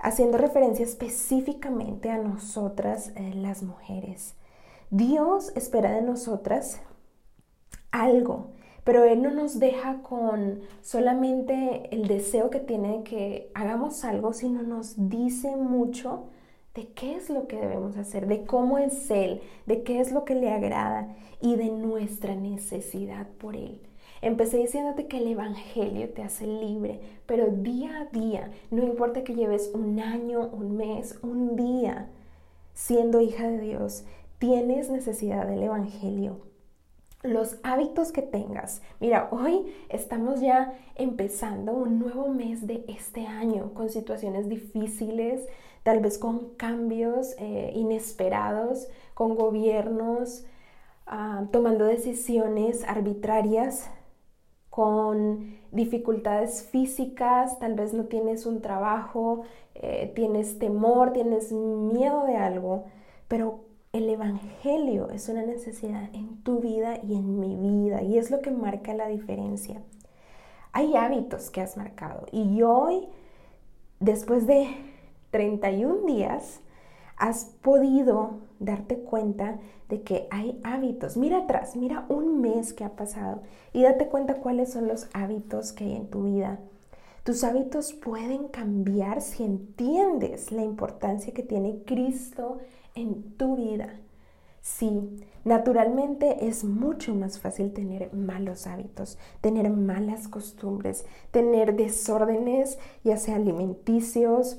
haciendo 0.00 0.36
referencia 0.36 0.84
específicamente 0.84 2.10
a 2.10 2.18
nosotras 2.18 3.12
eh, 3.14 3.32
las 3.36 3.62
mujeres. 3.62 4.34
Dios 4.90 5.52
espera 5.54 5.92
de 5.92 6.02
nosotras 6.02 6.80
algo, 7.92 8.48
pero 8.82 9.04
Él 9.04 9.22
no 9.22 9.30
nos 9.30 9.60
deja 9.60 10.02
con 10.02 10.62
solamente 10.82 11.88
el 11.94 12.08
deseo 12.08 12.50
que 12.50 12.58
tiene 12.58 12.98
de 12.98 13.02
que 13.04 13.50
hagamos 13.54 14.04
algo, 14.04 14.32
sino 14.32 14.64
nos 14.64 14.94
dice 15.08 15.54
mucho 15.54 16.24
de 16.74 16.88
qué 16.88 17.14
es 17.14 17.30
lo 17.30 17.46
que 17.46 17.60
debemos 17.60 17.96
hacer, 17.96 18.26
de 18.26 18.44
cómo 18.44 18.78
es 18.78 19.10
Él, 19.12 19.40
de 19.66 19.84
qué 19.84 20.00
es 20.00 20.10
lo 20.10 20.24
que 20.24 20.34
le 20.34 20.50
agrada 20.50 21.14
y 21.40 21.54
de 21.54 21.70
nuestra 21.70 22.34
necesidad 22.34 23.28
por 23.38 23.54
Él. 23.54 23.80
Empecé 24.22 24.58
diciéndote 24.58 25.08
que 25.08 25.18
el 25.18 25.26
Evangelio 25.26 26.08
te 26.10 26.22
hace 26.22 26.46
libre, 26.46 27.00
pero 27.26 27.48
día 27.48 28.00
a 28.00 28.04
día, 28.06 28.50
no 28.70 28.82
importa 28.82 29.24
que 29.24 29.34
lleves 29.34 29.70
un 29.74 30.00
año, 30.00 30.48
un 30.52 30.76
mes, 30.76 31.18
un 31.22 31.56
día 31.56 32.08
siendo 32.72 33.20
hija 33.20 33.48
de 33.48 33.60
Dios, 33.60 34.04
tienes 34.38 34.88
necesidad 34.88 35.46
del 35.46 35.64
Evangelio 35.64 36.40
los 37.22 37.58
hábitos 37.62 38.10
que 38.10 38.22
tengas. 38.22 38.82
Mira, 39.00 39.28
hoy 39.30 39.72
estamos 39.88 40.40
ya 40.40 40.74
empezando 40.96 41.72
un 41.72 41.98
nuevo 42.00 42.28
mes 42.28 42.66
de 42.66 42.84
este 42.88 43.26
año 43.26 43.72
con 43.74 43.90
situaciones 43.90 44.48
difíciles, 44.48 45.46
tal 45.84 46.00
vez 46.00 46.18
con 46.18 46.54
cambios 46.56 47.34
eh, 47.38 47.72
inesperados, 47.74 48.88
con 49.14 49.36
gobiernos 49.36 50.44
ah, 51.06 51.44
tomando 51.52 51.84
decisiones 51.84 52.82
arbitrarias, 52.84 53.88
con 54.72 55.58
dificultades 55.70 56.62
físicas, 56.62 57.58
tal 57.58 57.74
vez 57.74 57.92
no 57.92 58.04
tienes 58.04 58.46
un 58.46 58.62
trabajo, 58.62 59.42
eh, 59.74 60.10
tienes 60.14 60.58
temor, 60.58 61.12
tienes 61.12 61.52
miedo 61.52 62.24
de 62.24 62.38
algo, 62.38 62.86
pero 63.28 63.66
el 63.92 64.08
Evangelio 64.08 65.10
es 65.10 65.28
una 65.28 65.42
necesidad 65.42 66.08
en 66.14 66.42
tu 66.42 66.60
vida 66.60 66.98
y 67.06 67.16
en 67.16 67.38
mi 67.38 67.54
vida 67.54 68.00
y 68.00 68.16
es 68.16 68.30
lo 68.30 68.40
que 68.40 68.50
marca 68.50 68.94
la 68.94 69.08
diferencia. 69.08 69.82
Hay 70.72 70.96
hábitos 70.96 71.50
que 71.50 71.60
has 71.60 71.76
marcado 71.76 72.24
y 72.32 72.62
hoy, 72.62 73.08
después 74.00 74.46
de 74.46 74.74
31 75.32 76.06
días, 76.06 76.62
has 77.18 77.44
podido 77.60 78.38
darte 78.58 79.00
cuenta 79.00 79.58
de 79.92 80.00
que 80.00 80.26
hay 80.30 80.58
hábitos. 80.64 81.18
Mira 81.18 81.40
atrás, 81.40 81.76
mira 81.76 82.06
un 82.08 82.40
mes 82.40 82.72
que 82.72 82.82
ha 82.82 82.96
pasado 82.96 83.42
y 83.74 83.82
date 83.82 84.06
cuenta 84.06 84.36
cuáles 84.36 84.72
son 84.72 84.88
los 84.88 85.06
hábitos 85.12 85.72
que 85.72 85.84
hay 85.84 85.96
en 85.96 86.08
tu 86.08 86.22
vida. 86.22 86.58
Tus 87.24 87.44
hábitos 87.44 87.92
pueden 87.92 88.48
cambiar 88.48 89.20
si 89.20 89.44
entiendes 89.44 90.50
la 90.50 90.62
importancia 90.62 91.34
que 91.34 91.42
tiene 91.42 91.82
Cristo 91.84 92.56
en 92.94 93.36
tu 93.36 93.56
vida. 93.56 94.00
Sí, 94.62 95.10
naturalmente 95.44 96.48
es 96.48 96.64
mucho 96.64 97.14
más 97.14 97.38
fácil 97.38 97.74
tener 97.74 98.14
malos 98.14 98.66
hábitos, 98.66 99.18
tener 99.42 99.68
malas 99.68 100.26
costumbres, 100.26 101.04
tener 101.32 101.76
desórdenes, 101.76 102.78
ya 103.04 103.18
sea 103.18 103.36
alimenticios, 103.36 104.58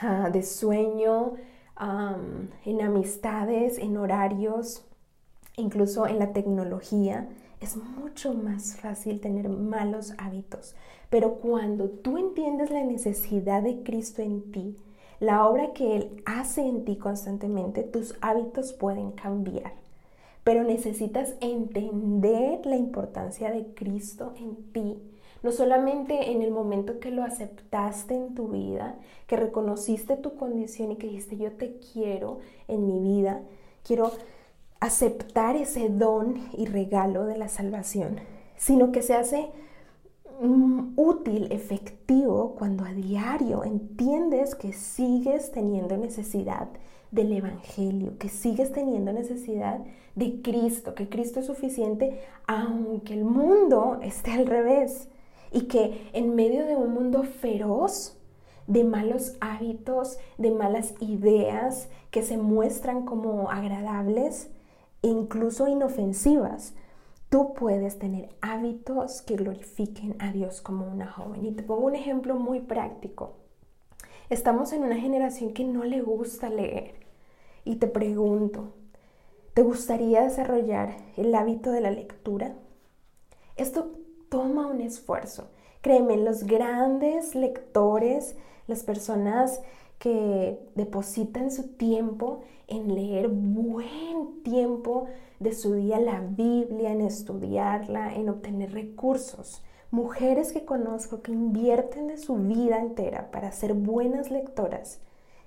ah, 0.00 0.30
de 0.30 0.42
sueño, 0.42 1.34
en 1.78 2.80
amistades, 2.82 3.78
en 3.78 3.96
horarios, 3.96 4.84
incluso 5.56 6.06
en 6.06 6.18
la 6.18 6.32
tecnología. 6.32 7.28
Es 7.60 7.76
mucho 7.76 8.34
más 8.34 8.76
fácil 8.76 9.20
tener 9.20 9.48
malos 9.48 10.14
hábitos. 10.18 10.74
Pero 11.10 11.36
cuando 11.36 11.88
tú 11.88 12.18
entiendes 12.18 12.70
la 12.70 12.84
necesidad 12.84 13.62
de 13.62 13.82
Cristo 13.82 14.22
en 14.22 14.52
ti, 14.52 14.76
la 15.20 15.48
obra 15.48 15.72
que 15.72 15.96
Él 15.96 16.22
hace 16.26 16.60
en 16.60 16.84
ti 16.84 16.96
constantemente, 16.96 17.82
tus 17.82 18.16
hábitos 18.20 18.72
pueden 18.72 19.12
cambiar. 19.12 19.72
Pero 20.44 20.62
necesitas 20.62 21.34
entender 21.40 22.64
la 22.64 22.76
importancia 22.76 23.50
de 23.50 23.74
Cristo 23.74 24.32
en 24.36 24.56
ti. 24.72 25.02
No 25.42 25.52
solamente 25.52 26.32
en 26.32 26.42
el 26.42 26.50
momento 26.50 26.98
que 26.98 27.10
lo 27.10 27.22
aceptaste 27.22 28.14
en 28.14 28.34
tu 28.34 28.48
vida, 28.48 28.96
que 29.26 29.36
reconociste 29.36 30.16
tu 30.16 30.36
condición 30.36 30.92
y 30.92 30.96
que 30.96 31.06
dijiste 31.06 31.36
yo 31.36 31.52
te 31.52 31.78
quiero 31.92 32.38
en 32.66 32.86
mi 32.86 32.98
vida, 33.00 33.42
quiero 33.84 34.10
aceptar 34.80 35.56
ese 35.56 35.88
don 35.88 36.36
y 36.56 36.66
regalo 36.66 37.24
de 37.24 37.38
la 37.38 37.48
salvación, 37.48 38.20
sino 38.56 38.92
que 38.92 39.02
se 39.02 39.14
hace 39.14 39.50
Mm, 40.40 40.92
útil, 40.96 41.48
efectivo, 41.50 42.54
cuando 42.56 42.84
a 42.84 42.92
diario 42.92 43.64
entiendes 43.64 44.54
que 44.54 44.72
sigues 44.72 45.50
teniendo 45.50 45.96
necesidad 45.96 46.68
del 47.10 47.32
Evangelio, 47.32 48.16
que 48.18 48.28
sigues 48.28 48.72
teniendo 48.72 49.12
necesidad 49.12 49.80
de 50.14 50.40
Cristo, 50.40 50.94
que 50.94 51.08
Cristo 51.08 51.40
es 51.40 51.46
suficiente 51.46 52.20
aunque 52.46 53.14
el 53.14 53.24
mundo 53.24 53.98
esté 54.02 54.30
al 54.30 54.46
revés 54.46 55.08
y 55.52 55.62
que 55.62 56.08
en 56.12 56.34
medio 56.34 56.66
de 56.66 56.76
un 56.76 56.92
mundo 56.92 57.22
feroz, 57.22 58.16
de 58.66 58.84
malos 58.84 59.36
hábitos, 59.40 60.18
de 60.36 60.50
malas 60.50 60.94
ideas 61.00 61.88
que 62.10 62.22
se 62.22 62.36
muestran 62.36 63.04
como 63.04 63.50
agradables 63.50 64.50
e 65.02 65.08
incluso 65.08 65.68
inofensivas, 65.68 66.74
tú 67.30 67.54
puedes 67.54 67.98
tener 67.98 68.28
hábitos 68.40 69.22
que 69.22 69.36
glorifiquen 69.36 70.16
a 70.18 70.32
Dios 70.32 70.60
como 70.60 70.86
una 70.86 71.10
joven. 71.10 71.46
Y 71.46 71.52
te 71.52 71.62
pongo 71.62 71.86
un 71.86 71.94
ejemplo 71.94 72.36
muy 72.36 72.60
práctico. 72.60 73.32
Estamos 74.28 74.72
en 74.72 74.82
una 74.82 74.96
generación 74.96 75.54
que 75.54 75.64
no 75.64 75.84
le 75.84 76.02
gusta 76.02 76.50
leer. 76.50 76.94
Y 77.64 77.76
te 77.76 77.86
pregunto, 77.86 78.74
¿te 79.54 79.62
gustaría 79.62 80.22
desarrollar 80.22 80.96
el 81.16 81.34
hábito 81.34 81.70
de 81.70 81.80
la 81.80 81.90
lectura? 81.90 82.54
Esto 83.56 83.90
toma 84.28 84.66
un 84.66 84.80
esfuerzo. 84.80 85.48
Créeme, 85.80 86.16
los 86.16 86.44
grandes 86.44 87.34
lectores, 87.34 88.36
las 88.66 88.82
personas 88.82 89.60
que 89.98 90.58
depositan 90.74 91.50
su 91.50 91.68
tiempo 91.68 92.40
en 92.66 92.94
leer 92.94 93.28
buen 93.28 94.42
tiempo 94.42 95.06
de 95.40 95.52
su 95.52 95.74
día 95.74 95.98
la 95.98 96.20
Biblia, 96.20 96.92
en 96.92 97.00
estudiarla, 97.00 98.14
en 98.14 98.28
obtener 98.28 98.72
recursos. 98.72 99.62
Mujeres 99.90 100.52
que 100.52 100.64
conozco 100.64 101.22
que 101.22 101.32
invierten 101.32 102.08
de 102.08 102.18
su 102.18 102.36
vida 102.36 102.78
entera 102.78 103.30
para 103.30 103.52
ser 103.52 103.74
buenas 103.74 104.30
lectoras, 104.30 105.00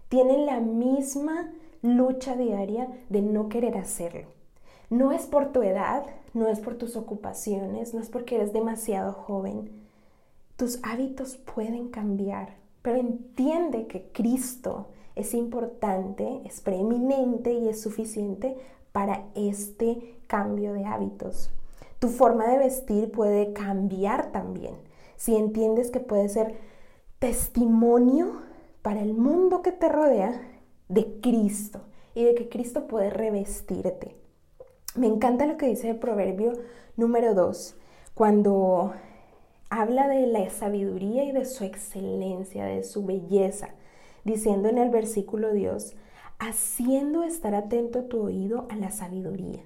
tienen 0.10 0.46
la 0.46 0.60
misma 0.60 1.52
lucha 1.82 2.36
diaria 2.36 2.90
de 3.10 3.22
no 3.22 3.50
querer 3.50 3.78
hacerlo. 3.78 4.41
No 4.92 5.14
es 5.14 5.26
por 5.26 5.54
tu 5.54 5.64
edad, 5.64 6.04
no 6.34 6.50
es 6.50 6.60
por 6.60 6.76
tus 6.76 6.98
ocupaciones, 6.98 7.94
no 7.94 8.02
es 8.02 8.10
porque 8.10 8.36
eres 8.36 8.52
demasiado 8.52 9.14
joven. 9.14 9.72
Tus 10.58 10.80
hábitos 10.84 11.38
pueden 11.38 11.88
cambiar, 11.88 12.56
pero 12.82 12.98
entiende 12.98 13.88
que 13.88 14.12
Cristo 14.12 14.88
es 15.16 15.34
importante, 15.34 16.42
es 16.44 16.60
preeminente 16.60 17.54
y 17.54 17.70
es 17.70 17.80
suficiente 17.80 18.58
para 18.92 19.24
este 19.34 20.20
cambio 20.28 20.74
de 20.74 20.84
hábitos. 20.84 21.52
Tu 22.00 22.10
forma 22.10 22.50
de 22.50 22.58
vestir 22.58 23.14
puede 23.14 23.54
cambiar 23.54 24.34
también. 24.34 24.76
Si 25.16 25.38
entiendes 25.38 25.90
que 25.90 26.02
puede 26.02 26.28
ser 26.28 26.58
testimonio 27.18 28.42
para 28.82 29.02
el 29.02 29.14
mundo 29.14 29.62
que 29.62 29.72
te 29.72 29.88
rodea 29.88 30.42
de 30.90 31.22
Cristo 31.22 31.80
y 32.14 32.26
de 32.26 32.36
que 32.36 32.50
Cristo 32.50 32.88
puede 32.88 33.10
revestirte. 33.10 34.21
Me 34.96 35.08
encanta 35.08 35.46
lo 35.46 35.56
que 35.56 35.68
dice 35.68 35.90
el 35.90 35.98
proverbio 35.98 36.52
número 36.98 37.34
2, 37.34 37.76
cuando 38.14 38.92
habla 39.70 40.10
de 40.10 40.28
la 40.28 40.50
sabiduría 40.50 41.24
y 41.24 41.32
de 41.32 41.46
su 41.46 41.64
excelencia, 41.64 42.66
de 42.66 42.84
su 42.84 43.06
belleza, 43.06 43.70
diciendo 44.26 44.68
en 44.68 44.78
el 44.78 44.90
versículo 44.90 45.54
Dios, 45.54 45.96
haciendo 46.40 47.24
estar 47.24 47.56
atento 47.56 48.04
tu 48.04 48.22
oído 48.22 48.68
a 48.70 48.76
la 48.76 48.92
sabiduría. 48.92 49.64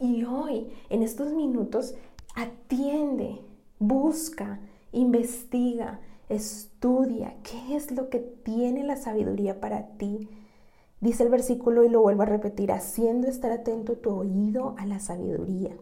Y 0.00 0.24
hoy, 0.24 0.72
en 0.90 1.04
estos 1.04 1.32
minutos, 1.34 1.94
atiende, 2.34 3.42
busca, 3.78 4.58
investiga, 4.90 6.00
estudia 6.28 7.36
qué 7.44 7.76
es 7.76 7.92
lo 7.92 8.10
que 8.10 8.18
tiene 8.18 8.82
la 8.82 8.96
sabiduría 8.96 9.60
para 9.60 9.86
ti. 9.98 10.28
Dice 11.04 11.22
el 11.22 11.28
versículo 11.28 11.84
y 11.84 11.90
lo 11.90 12.00
vuelvo 12.00 12.22
a 12.22 12.24
repetir, 12.24 12.72
haciendo 12.72 13.28
estar 13.28 13.52
atento 13.52 13.98
tu 13.98 14.08
oído 14.08 14.74
a 14.78 14.86
la 14.86 15.00
sabiduría. 15.00 15.76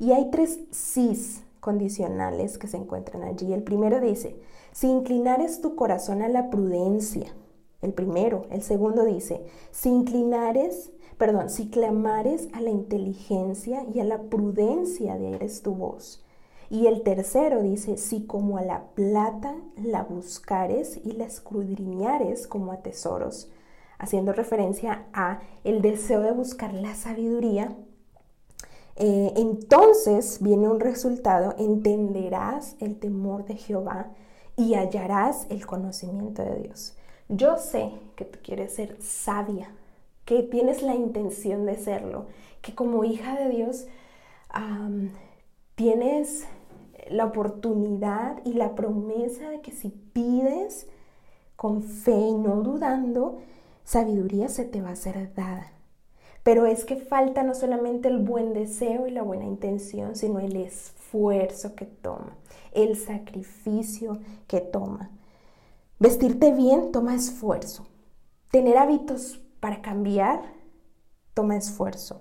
Y 0.00 0.10
hay 0.10 0.32
tres 0.32 0.58
sís 0.72 1.44
condicionales 1.60 2.58
que 2.58 2.66
se 2.66 2.78
encuentran 2.78 3.22
allí. 3.22 3.52
El 3.52 3.62
primero 3.62 4.00
dice, 4.00 4.36
si 4.72 4.88
inclinares 4.88 5.60
tu 5.60 5.76
corazón 5.76 6.22
a 6.22 6.28
la 6.28 6.50
prudencia, 6.50 7.32
el 7.82 7.92
primero. 7.92 8.46
El 8.50 8.62
segundo 8.62 9.04
dice, 9.04 9.46
si 9.70 9.90
inclinares, 9.90 10.90
perdón, 11.18 11.50
si 11.50 11.68
clamares 11.68 12.48
a 12.52 12.60
la 12.60 12.70
inteligencia 12.70 13.86
y 13.94 14.00
a 14.00 14.04
la 14.04 14.22
prudencia 14.22 15.16
de 15.16 15.36
eres 15.36 15.62
tu 15.62 15.76
voz. 15.76 16.24
Y 16.68 16.88
el 16.88 17.04
tercero 17.04 17.62
dice, 17.62 17.96
si 17.96 18.26
como 18.26 18.58
a 18.58 18.62
la 18.62 18.86
plata 18.96 19.54
la 19.76 20.02
buscares 20.02 20.98
y 21.04 21.12
la 21.12 21.26
escudriñares 21.26 22.48
como 22.48 22.72
a 22.72 22.78
tesoros, 22.78 23.52
haciendo 24.04 24.32
referencia 24.32 25.06
a 25.12 25.40
el 25.64 25.82
deseo 25.82 26.20
de 26.20 26.32
buscar 26.32 26.72
la 26.72 26.94
sabiduría 26.94 27.74
eh, 28.96 29.32
entonces 29.36 30.38
viene 30.40 30.68
un 30.68 30.78
resultado, 30.78 31.54
entenderás 31.58 32.76
el 32.80 32.98
temor 32.98 33.44
de 33.44 33.56
Jehová 33.56 34.10
y 34.56 34.74
hallarás 34.74 35.46
el 35.50 35.66
conocimiento 35.66 36.42
de 36.42 36.60
Dios. 36.60 36.94
Yo 37.28 37.56
sé 37.58 37.90
que 38.14 38.24
tú 38.24 38.38
quieres 38.42 38.74
ser 38.74 38.96
sabia, 39.02 39.70
que 40.24 40.42
tienes 40.42 40.82
la 40.82 40.94
intención 40.94 41.66
de 41.66 41.76
serlo, 41.76 42.26
que 42.62 42.74
como 42.74 43.04
hija 43.04 43.36
de 43.36 43.48
Dios 43.48 43.86
tienes 45.74 46.46
la 47.10 47.24
oportunidad 47.24 48.40
y 48.44 48.52
la 48.52 48.76
promesa 48.76 49.50
de 49.50 49.60
que 49.60 49.72
si 49.72 49.88
pides 49.88 50.86
con 51.56 51.82
fe 51.82 52.16
y 52.16 52.34
no 52.34 52.62
dudando, 52.62 53.40
sabiduría 53.84 54.48
se 54.48 54.64
te 54.64 54.82
va 54.82 54.90
a 54.90 54.96
ser 54.96 55.32
dada. 55.34 55.72
Pero 56.42 56.66
es 56.66 56.84
que 56.84 56.96
falta 56.96 57.42
no 57.42 57.54
solamente 57.54 58.08
el 58.08 58.18
buen 58.18 58.52
deseo 58.52 59.06
y 59.06 59.10
la 59.10 59.22
buena 59.22 59.44
intención, 59.44 60.14
sino 60.14 60.40
el 60.40 60.56
esfuerzo 60.56 61.74
que 61.74 61.86
toma, 61.86 62.36
el 62.72 62.96
sacrificio 62.96 64.18
que 64.46 64.60
toma. 64.60 65.10
Vestirte 65.98 66.52
bien 66.52 66.92
toma 66.92 67.14
esfuerzo. 67.14 67.86
Tener 68.50 68.76
hábitos 68.76 69.40
para 69.60 69.80
cambiar 69.80 70.42
toma 71.32 71.56
esfuerzo. 71.56 72.20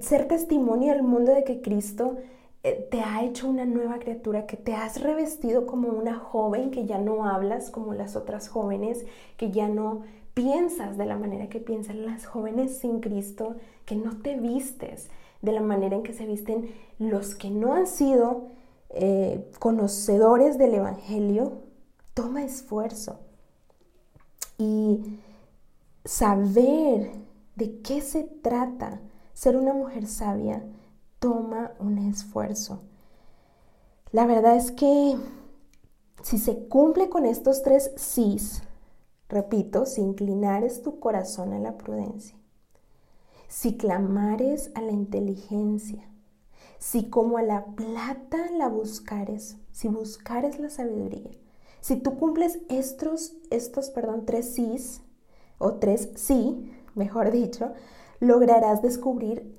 Ser 0.00 0.28
testimonio 0.28 0.92
del 0.92 1.02
mundo 1.02 1.32
de 1.32 1.44
que 1.44 1.62
Cristo 1.62 2.16
te 2.72 3.00
ha 3.00 3.24
hecho 3.24 3.48
una 3.48 3.64
nueva 3.64 3.98
criatura, 3.98 4.46
que 4.46 4.56
te 4.56 4.74
has 4.74 5.00
revestido 5.00 5.66
como 5.66 5.88
una 5.88 6.18
joven, 6.18 6.70
que 6.70 6.84
ya 6.86 6.98
no 6.98 7.24
hablas 7.24 7.70
como 7.70 7.94
las 7.94 8.16
otras 8.16 8.48
jóvenes, 8.48 9.06
que 9.36 9.50
ya 9.50 9.68
no 9.68 10.02
piensas 10.34 10.98
de 10.98 11.06
la 11.06 11.16
manera 11.16 11.48
que 11.48 11.60
piensan 11.60 12.04
las 12.04 12.26
jóvenes 12.26 12.78
sin 12.78 13.00
Cristo, 13.00 13.56
que 13.84 13.94
no 13.94 14.18
te 14.20 14.36
vistes 14.36 15.08
de 15.42 15.52
la 15.52 15.60
manera 15.60 15.96
en 15.96 16.02
que 16.02 16.12
se 16.12 16.26
visten 16.26 16.74
los 16.98 17.34
que 17.34 17.50
no 17.50 17.74
han 17.74 17.86
sido 17.86 18.48
eh, 18.90 19.48
conocedores 19.58 20.58
del 20.58 20.74
Evangelio, 20.74 21.62
toma 22.14 22.42
esfuerzo. 22.42 23.20
Y 24.58 25.20
saber 26.04 27.12
de 27.54 27.80
qué 27.80 28.00
se 28.00 28.24
trata 28.24 29.00
ser 29.34 29.56
una 29.56 29.72
mujer 29.72 30.06
sabia 30.06 30.64
toma 31.18 31.72
un 31.78 31.98
esfuerzo. 31.98 32.82
La 34.12 34.26
verdad 34.26 34.56
es 34.56 34.70
que 34.70 35.16
si 36.22 36.38
se 36.38 36.68
cumple 36.68 37.08
con 37.08 37.26
estos 37.26 37.62
tres 37.62 37.92
sís, 37.96 38.62
Repito, 39.28 39.86
si 39.86 40.02
inclinares 40.02 40.82
tu 40.82 41.00
corazón 41.00 41.52
a 41.52 41.58
la 41.58 41.76
prudencia, 41.76 42.36
si 43.48 43.76
clamares 43.76 44.70
a 44.74 44.82
la 44.82 44.92
inteligencia, 44.92 46.08
si 46.78 47.10
como 47.10 47.38
a 47.38 47.42
la 47.42 47.64
plata 47.64 48.50
la 48.52 48.68
buscares, 48.68 49.56
si 49.72 49.88
buscares 49.88 50.60
la 50.60 50.70
sabiduría, 50.70 51.30
si 51.80 51.96
tú 51.96 52.16
cumples 52.18 52.60
estos, 52.68 53.34
estos, 53.50 53.90
perdón, 53.90 54.26
tres 54.26 54.54
sís, 54.54 55.02
o 55.58 55.74
tres 55.74 56.10
sí, 56.14 56.72
mejor 56.94 57.32
dicho, 57.32 57.72
lograrás 58.20 58.80
descubrir 58.80 59.55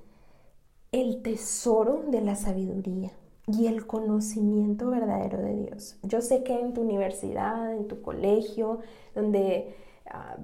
el 0.92 1.22
tesoro 1.22 2.04
de 2.08 2.22
la 2.22 2.36
sabiduría 2.36 3.12
y 3.48 3.68
el 3.68 3.88
conocimiento 3.88 4.90
verdadero 4.90 5.38
de 5.38 5.56
Dios. 5.56 5.98
Yo 6.04 6.22
sé 6.22 6.44
que 6.44 6.60
en 6.60 6.74
tu 6.74 6.82
universidad, 6.82 7.74
en 7.74 7.88
tu 7.88 8.02
colegio, 8.02 8.80
donde 9.16 9.76
ah, 10.10 10.38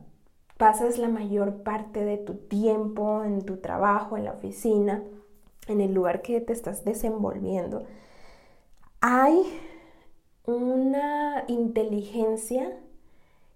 pasas 0.57 0.97
la 0.97 1.09
mayor 1.09 1.63
parte 1.63 2.05
de 2.05 2.17
tu 2.17 2.35
tiempo, 2.35 3.23
en 3.23 3.41
tu 3.41 3.57
trabajo, 3.57 4.17
en 4.17 4.25
la 4.25 4.31
oficina, 4.33 5.03
en 5.67 5.81
el 5.81 5.93
lugar 5.93 6.21
que 6.21 6.39
te 6.41 6.53
estás 6.53 6.85
desenvolviendo, 6.85 7.83
hay 9.01 9.43
una 10.45 11.43
inteligencia 11.47 12.77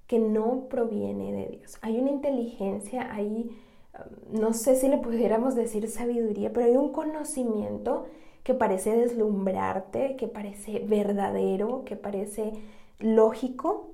que 0.08 0.20
no 0.20 0.68
proviene 0.70 1.34
de 1.34 1.58
Dios. 1.58 1.78
Hay 1.82 1.98
una 2.00 2.12
inteligencia, 2.12 3.14
hay, 3.14 3.50
no 4.32 4.54
sé 4.54 4.76
si 4.76 4.88
le 4.88 4.98
pudiéramos 4.98 5.56
decir 5.56 5.90
sabiduría, 5.90 6.52
pero 6.54 6.66
hay 6.66 6.78
un 6.78 6.92
conocimiento 6.92 8.06
que 8.44 8.54
parece 8.54 8.96
deslumbrarte, 8.96 10.16
que 10.16 10.28
parece 10.28 10.80
verdadero, 10.80 11.84
que 11.86 11.96
parece 11.96 12.54
lógico, 13.00 13.92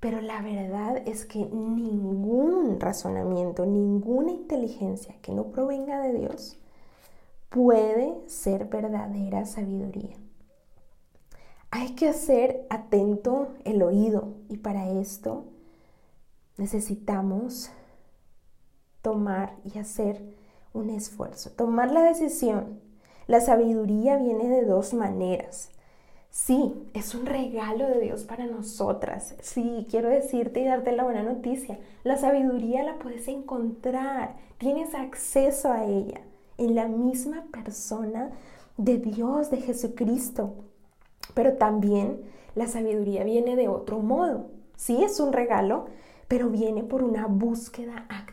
pero 0.00 0.20
la 0.20 0.42
verdad 0.42 1.02
es 1.06 1.24
que 1.24 1.38
ningún 1.38 2.80
razonamiento, 2.80 3.64
ninguna 3.64 4.32
inteligencia 4.32 5.16
que 5.22 5.32
no 5.32 5.46
provenga 5.52 6.00
de 6.00 6.14
Dios 6.14 6.58
puede 7.48 8.14
ser 8.26 8.66
verdadera 8.66 9.46
sabiduría. 9.46 10.16
Hay 11.70 11.94
que 11.94 12.08
hacer 12.08 12.66
atento 12.70 13.48
el 13.64 13.82
oído 13.82 14.34
y 14.48 14.58
para 14.58 14.90
esto 14.90 15.44
necesitamos 16.56 17.70
tomar 19.06 19.54
y 19.62 19.78
hacer 19.78 20.20
un 20.72 20.90
esfuerzo, 20.90 21.50
tomar 21.50 21.92
la 21.92 22.02
decisión 22.02 22.80
la 23.28 23.40
sabiduría 23.40 24.18
viene 24.18 24.48
de 24.48 24.64
dos 24.64 24.94
maneras. 24.94 25.70
Sí, 26.30 26.72
es 26.94 27.12
un 27.14 27.26
regalo 27.26 27.88
de 27.88 28.00
Dios 28.00 28.22
para 28.22 28.46
nosotras. 28.46 29.34
Sí, 29.40 29.84
quiero 29.90 30.08
decirte 30.08 30.60
y 30.60 30.64
darte 30.64 30.92
la 30.92 31.02
buena 31.02 31.24
noticia. 31.24 31.78
La 32.04 32.16
sabiduría 32.18 32.84
la 32.84 33.00
puedes 33.00 33.26
encontrar, 33.26 34.36
tienes 34.58 34.94
acceso 34.94 35.72
a 35.72 35.84
ella 35.86 36.20
en 36.56 36.76
la 36.76 36.86
misma 36.86 37.46
persona 37.50 38.30
de 38.76 38.98
Dios, 38.98 39.50
de 39.50 39.56
Jesucristo. 39.56 40.54
Pero 41.34 41.54
también 41.54 42.20
la 42.54 42.68
sabiduría 42.68 43.24
viene 43.24 43.56
de 43.56 43.66
otro 43.66 43.98
modo. 43.98 44.50
Sí, 44.76 45.02
es 45.02 45.18
un 45.18 45.32
regalo, 45.32 45.86
pero 46.28 46.48
viene 46.48 46.84
por 46.84 47.02
una 47.02 47.26
búsqueda 47.26 48.06
activa. 48.08 48.25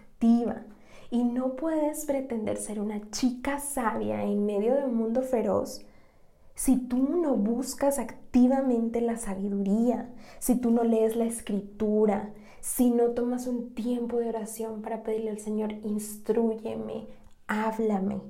Y 1.12 1.23
no 1.23 1.55
puedes 1.55 2.05
pretender 2.05 2.57
ser 2.57 2.79
una 2.79 3.09
chica 3.12 3.59
sabia 3.59 4.23
en 4.23 4.45
medio 4.45 4.75
de 4.75 4.86
un 4.86 4.95
mundo 4.95 5.21
feroz 5.21 5.86
si 6.55 6.77
tú 6.77 6.97
no 6.97 7.36
buscas 7.36 7.99
activamente 7.99 9.01
la 9.01 9.17
sabiduría, 9.17 10.09
si 10.39 10.55
tú 10.55 10.71
no 10.71 10.83
lees 10.83 11.15
la 11.15 11.25
escritura, 11.25 12.31
si 12.62 12.91
no 12.91 13.09
tomas 13.09 13.47
un 13.47 13.73
tiempo 13.73 14.17
de 14.17 14.29
oración 14.29 14.81
para 14.81 15.03
pedirle 15.03 15.31
al 15.31 15.39
Señor, 15.39 15.73
instruyeme, 15.83 17.07
háblame. 17.47 18.21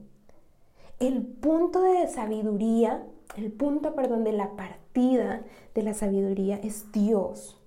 El 1.00 1.22
punto 1.22 1.82
de 1.84 2.08
sabiduría, 2.08 3.06
el 3.36 3.52
punto, 3.52 3.94
perdón, 3.94 4.24
de 4.24 4.32
la 4.32 4.56
partida 4.56 5.44
de 5.76 5.84
la 5.84 5.94
sabiduría 5.94 6.58
es 6.58 6.92
Dios 6.92 7.60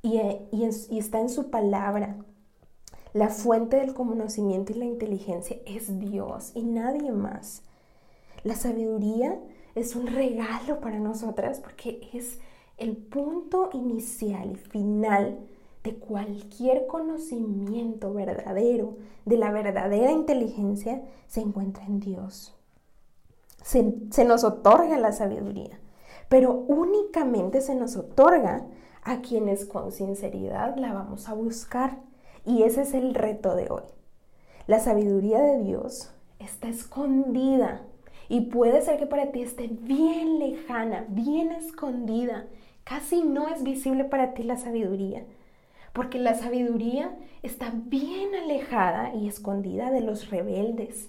y, 0.00 0.20
y 0.52 0.98
está 0.98 1.20
en 1.20 1.28
su 1.28 1.50
palabra. 1.50 2.16
La 3.18 3.30
fuente 3.30 3.78
del 3.78 3.94
conocimiento 3.94 4.70
y 4.70 4.76
la 4.76 4.84
inteligencia 4.84 5.56
es 5.66 5.98
Dios 5.98 6.52
y 6.54 6.62
nadie 6.62 7.10
más. 7.10 7.62
La 8.44 8.54
sabiduría 8.54 9.40
es 9.74 9.96
un 9.96 10.06
regalo 10.06 10.78
para 10.78 11.00
nosotras 11.00 11.58
porque 11.58 12.08
es 12.12 12.38
el 12.76 12.96
punto 12.96 13.70
inicial 13.72 14.52
y 14.52 14.54
final 14.54 15.40
de 15.82 15.96
cualquier 15.96 16.86
conocimiento 16.86 18.14
verdadero, 18.14 18.98
de 19.24 19.36
la 19.36 19.50
verdadera 19.50 20.12
inteligencia, 20.12 21.02
se 21.26 21.40
encuentra 21.40 21.86
en 21.86 21.98
Dios. 21.98 22.54
Se, 23.64 23.96
se, 24.12 24.24
nos 24.26 24.44
otorga 24.44 24.96
la 24.96 25.10
sabiduría, 25.10 25.80
pero 26.28 26.52
únicamente 26.52 27.62
se 27.62 27.74
nos 27.74 27.96
otorga 27.96 28.68
a 29.02 29.22
quienes 29.22 29.64
con 29.64 29.90
sinceridad 29.90 30.76
la 30.76 30.92
vamos 30.92 31.28
a 31.28 31.34
buscar. 31.34 32.06
Y 32.48 32.62
ese 32.62 32.80
es 32.80 32.94
el 32.94 33.14
reto 33.14 33.54
de 33.54 33.68
hoy. 33.70 33.82
La 34.66 34.80
sabiduría 34.80 35.38
de 35.38 35.62
Dios 35.62 36.10
está 36.38 36.68
escondida 36.68 37.82
y 38.30 38.40
puede 38.40 38.80
ser 38.80 38.98
que 38.98 39.04
para 39.04 39.32
ti 39.32 39.42
esté 39.42 39.68
bien 39.68 40.38
lejana, 40.38 41.04
bien 41.10 41.52
escondida. 41.52 42.46
Casi 42.84 43.22
no 43.22 43.48
es 43.48 43.62
visible 43.62 44.04
para 44.04 44.32
ti 44.32 44.44
la 44.44 44.56
sabiduría, 44.56 45.26
porque 45.92 46.18
la 46.18 46.34
sabiduría 46.34 47.14
está 47.42 47.70
bien 47.74 48.34
alejada 48.34 49.14
y 49.14 49.28
escondida 49.28 49.90
de 49.90 50.00
los 50.00 50.30
rebeldes, 50.30 51.08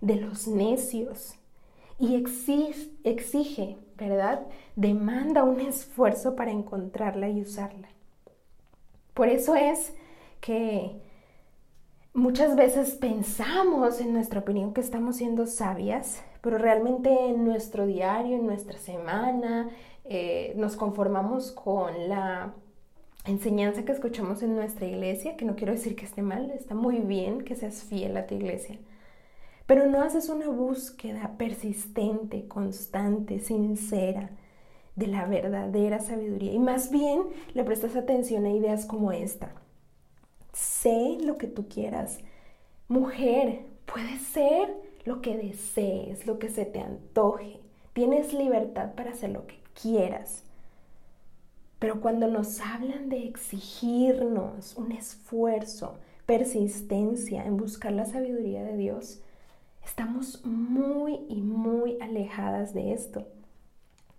de 0.00 0.16
los 0.16 0.46
necios, 0.46 1.34
y 1.98 2.14
exige, 2.14 3.76
¿verdad? 3.96 4.46
Demanda 4.76 5.42
un 5.42 5.58
esfuerzo 5.58 6.36
para 6.36 6.52
encontrarla 6.52 7.28
y 7.28 7.42
usarla. 7.42 7.88
Por 9.14 9.28
eso 9.28 9.56
es 9.56 9.94
que 10.40 11.00
muchas 12.14 12.56
veces 12.56 12.94
pensamos 12.94 14.00
en 14.00 14.12
nuestra 14.12 14.40
opinión 14.40 14.74
que 14.74 14.80
estamos 14.80 15.16
siendo 15.16 15.46
sabias, 15.46 16.22
pero 16.40 16.58
realmente 16.58 17.28
en 17.28 17.44
nuestro 17.44 17.86
diario, 17.86 18.36
en 18.36 18.46
nuestra 18.46 18.78
semana, 18.78 19.70
eh, 20.04 20.54
nos 20.56 20.76
conformamos 20.76 21.52
con 21.52 22.08
la 22.08 22.52
enseñanza 23.24 23.84
que 23.84 23.92
escuchamos 23.92 24.42
en 24.42 24.56
nuestra 24.56 24.86
iglesia, 24.86 25.36
que 25.36 25.44
no 25.44 25.54
quiero 25.54 25.72
decir 25.72 25.94
que 25.94 26.06
esté 26.06 26.22
mal, 26.22 26.50
está 26.50 26.74
muy 26.74 26.98
bien 27.00 27.42
que 27.42 27.54
seas 27.54 27.82
fiel 27.84 28.16
a 28.16 28.26
tu 28.26 28.34
iglesia. 28.34 28.78
pero 29.66 29.86
no 29.86 30.02
haces 30.02 30.28
una 30.28 30.48
búsqueda 30.48 31.36
persistente, 31.38 32.48
constante, 32.48 33.38
sincera 33.38 34.30
de 34.96 35.06
la 35.06 35.26
verdadera 35.26 36.00
sabiduría 36.00 36.52
y 36.52 36.58
más 36.58 36.90
bien 36.90 37.22
le 37.54 37.62
prestas 37.62 37.94
atención 37.94 38.46
a 38.46 38.50
ideas 38.50 38.84
como 38.84 39.12
esta. 39.12 39.59
Sé 40.52 41.18
lo 41.20 41.38
que 41.38 41.46
tú 41.46 41.68
quieras. 41.68 42.18
Mujer, 42.88 43.66
puede 43.86 44.18
ser 44.18 44.74
lo 45.04 45.20
que 45.20 45.36
desees, 45.36 46.26
lo 46.26 46.38
que 46.38 46.48
se 46.48 46.64
te 46.64 46.80
antoje. 46.80 47.60
Tienes 47.92 48.32
libertad 48.32 48.94
para 48.94 49.10
hacer 49.10 49.30
lo 49.30 49.46
que 49.46 49.58
quieras. 49.80 50.42
Pero 51.78 52.00
cuando 52.00 52.26
nos 52.26 52.60
hablan 52.60 53.08
de 53.08 53.24
exigirnos 53.24 54.76
un 54.76 54.92
esfuerzo, 54.92 55.98
persistencia 56.26 57.44
en 57.44 57.56
buscar 57.56 57.92
la 57.92 58.04
sabiduría 58.04 58.62
de 58.62 58.76
Dios, 58.76 59.20
estamos 59.84 60.44
muy 60.44 61.20
y 61.28 61.40
muy 61.40 61.96
alejadas 62.00 62.74
de 62.74 62.92
esto. 62.92 63.26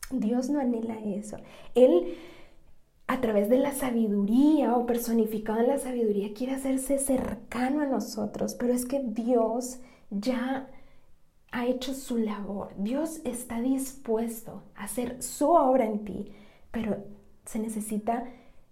Dios 0.10 0.50
no 0.50 0.60
anhela 0.60 1.00
eso. 1.00 1.38
Él, 1.76 2.16
a 3.12 3.20
través 3.20 3.50
de 3.50 3.58
la 3.58 3.74
sabiduría 3.74 4.74
o 4.74 4.86
personificado 4.86 5.60
en 5.60 5.68
la 5.68 5.78
sabiduría, 5.78 6.34
quiere 6.34 6.54
hacerse 6.54 6.98
cercano 6.98 7.82
a 7.82 7.86
nosotros, 7.86 8.56
pero 8.56 8.72
es 8.72 8.86
que 8.86 9.02
Dios 9.04 9.80
ya 10.10 10.70
ha 11.52 11.66
hecho 11.66 11.94
su 11.94 12.16
labor. 12.16 12.70
Dios 12.78 13.20
está 13.26 13.60
dispuesto 13.60 14.64
a 14.76 14.86
hacer 14.86 15.22
su 15.22 15.50
obra 15.50 15.88
en 15.88 16.06
ti, 16.06 16.32
pero 16.72 17.04
se 17.44 17.60
necesita 17.60 18.24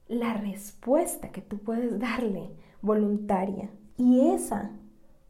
la 0.07 0.35
respuesta 0.35 1.33
que 1.33 1.41
tú 1.41 1.57
puedes 1.57 1.99
darle 1.99 2.49
voluntaria. 2.81 3.69
Y 3.97 4.29
esa, 4.29 4.71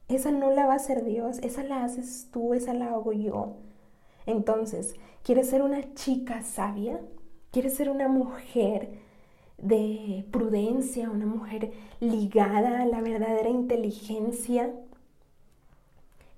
esa 0.07 0.29
no 0.29 0.51
la 0.51 0.67
va 0.67 0.73
a 0.73 0.75
hacer 0.75 1.03
Dios, 1.03 1.39
esa 1.39 1.63
la 1.63 1.83
haces 1.83 2.29
tú, 2.31 2.53
esa 2.53 2.75
la 2.75 2.93
hago 2.93 3.11
yo. 3.13 3.55
Entonces, 4.27 4.93
¿quieres 5.23 5.49
ser 5.49 5.63
una 5.63 5.95
chica 5.95 6.43
sabia? 6.43 6.99
¿Quieres 7.51 7.75
ser 7.75 7.89
una 7.89 8.07
mujer 8.07 8.89
de 9.57 10.25
prudencia, 10.31 11.09
una 11.09 11.25
mujer 11.25 11.71
ligada 11.99 12.81
a 12.81 12.85
la 12.85 13.01
verdadera 13.01 13.49
inteligencia? 13.49 14.71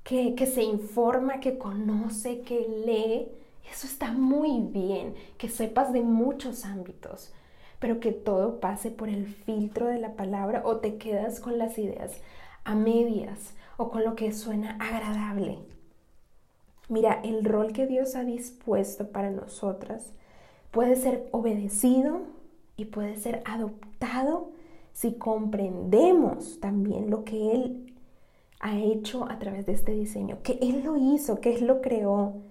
Que, 0.03 0.35
que 0.35 0.47
se 0.47 0.63
informa, 0.63 1.39
que 1.39 1.57
conoce, 1.57 2.41
que 2.41 2.67
lee, 2.85 3.27
eso 3.69 3.87
está 3.87 4.11
muy 4.11 4.61
bien, 4.61 5.15
que 5.37 5.47
sepas 5.49 5.93
de 5.93 6.01
muchos 6.01 6.65
ámbitos, 6.65 7.33
pero 7.79 7.99
que 7.99 8.11
todo 8.11 8.59
pase 8.59 8.89
por 8.89 9.09
el 9.09 9.27
filtro 9.27 9.87
de 9.87 9.99
la 9.99 10.15
palabra 10.15 10.63
o 10.65 10.77
te 10.77 10.97
quedas 10.97 11.39
con 11.39 11.57
las 11.57 11.77
ideas 11.77 12.13
a 12.63 12.75
medias 12.75 13.53
o 13.77 13.89
con 13.89 14.03
lo 14.03 14.15
que 14.15 14.31
suena 14.31 14.77
agradable. 14.79 15.59
Mira, 16.89 17.21
el 17.23 17.45
rol 17.45 17.73
que 17.73 17.87
Dios 17.87 18.15
ha 18.15 18.23
dispuesto 18.23 19.09
para 19.11 19.29
nosotras 19.29 20.13
puede 20.71 20.95
ser 20.95 21.27
obedecido 21.31 22.21
y 22.77 22.85
puede 22.85 23.17
ser 23.17 23.43
adoptado 23.45 24.51
si 24.93 25.13
comprendemos 25.15 26.59
también 26.59 27.09
lo 27.09 27.23
que 27.23 27.53
Él 27.53 27.95
ha 28.59 28.77
hecho 28.79 29.29
a 29.29 29.39
través 29.39 29.65
de 29.65 29.73
este 29.73 29.93
diseño, 29.93 30.39
que 30.43 30.59
Él 30.61 30.83
lo 30.83 30.97
hizo, 30.97 31.39
que 31.41 31.55
Él 31.55 31.67
lo 31.67 31.81
creó, 31.81 32.41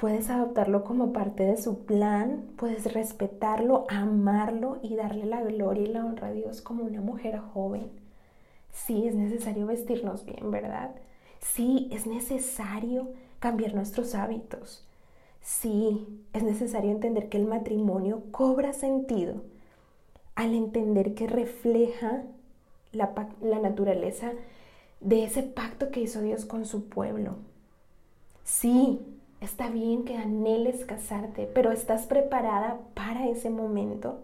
Puedes 0.00 0.30
adoptarlo 0.30 0.82
como 0.82 1.12
parte 1.12 1.42
de 1.42 1.58
su 1.58 1.84
plan, 1.84 2.46
puedes 2.56 2.90
respetarlo, 2.94 3.84
amarlo 3.90 4.78
y 4.82 4.96
darle 4.96 5.26
la 5.26 5.42
gloria 5.42 5.82
y 5.84 5.92
la 5.92 6.06
honra 6.06 6.28
a 6.28 6.32
Dios 6.32 6.62
como 6.62 6.84
una 6.84 7.02
mujer 7.02 7.38
joven. 7.38 7.90
Sí, 8.72 9.06
es 9.06 9.14
necesario 9.14 9.66
vestirnos 9.66 10.24
bien, 10.24 10.50
¿verdad? 10.50 10.92
Sí, 11.40 11.90
es 11.92 12.06
necesario 12.06 13.08
cambiar 13.40 13.74
nuestros 13.74 14.14
hábitos. 14.14 14.88
Sí, 15.42 16.06
es 16.32 16.42
necesario 16.42 16.90
entender 16.90 17.28
que 17.28 17.38
el 17.38 17.46
matrimonio 17.46 18.22
cobra 18.30 18.72
sentido 18.72 19.42
al 20.34 20.54
entender 20.54 21.14
que 21.14 21.26
refleja 21.26 22.22
la, 22.92 23.12
la 23.42 23.58
naturaleza 23.60 24.32
de 25.00 25.24
ese 25.24 25.42
pacto 25.42 25.90
que 25.90 26.00
hizo 26.00 26.22
Dios 26.22 26.44
con 26.46 26.66
su 26.66 26.88
pueblo. 26.88 27.36
Sí, 28.44 29.00
Está 29.40 29.70
bien 29.70 30.04
que 30.04 30.16
anheles 30.16 30.84
casarte, 30.84 31.48
pero 31.54 31.72
¿estás 31.72 32.04
preparada 32.06 32.78
para 32.94 33.26
ese 33.26 33.48
momento? 33.48 34.18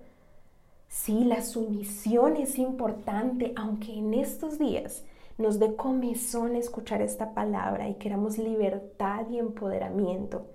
Sí, 0.89 1.25
la 1.25 1.43
sumisión 1.43 2.37
es 2.37 2.59
importante, 2.59 3.53
aunque 3.57 3.95
en 3.99 4.15
estos 4.15 4.59
días 4.59 5.05
nos 5.39 5.59
dé 5.59 5.77
comezón 5.77 6.57
escuchar 6.57 7.03
esta 7.03 7.35
palabra 7.35 7.89
y 7.89 7.95
queramos 7.95 8.39
libertad 8.39 9.27
y 9.31 9.39
empoderamiento. 9.39 10.47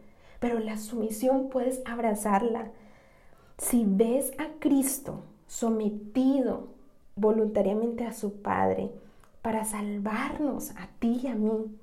Pero 0.41 0.57
la 0.57 0.77
sumisión 0.77 1.49
puedes 1.49 1.83
abrazarla. 1.85 2.71
Si 3.59 3.85
ves 3.87 4.31
a 4.39 4.47
Cristo 4.57 5.21
sometido 5.45 6.69
voluntariamente 7.15 8.05
a 8.05 8.11
su 8.11 8.41
Padre 8.41 8.89
para 9.43 9.65
salvarnos 9.65 10.71
a 10.71 10.89
ti 10.97 11.19
y 11.21 11.27
a 11.27 11.35
mí, 11.35 11.77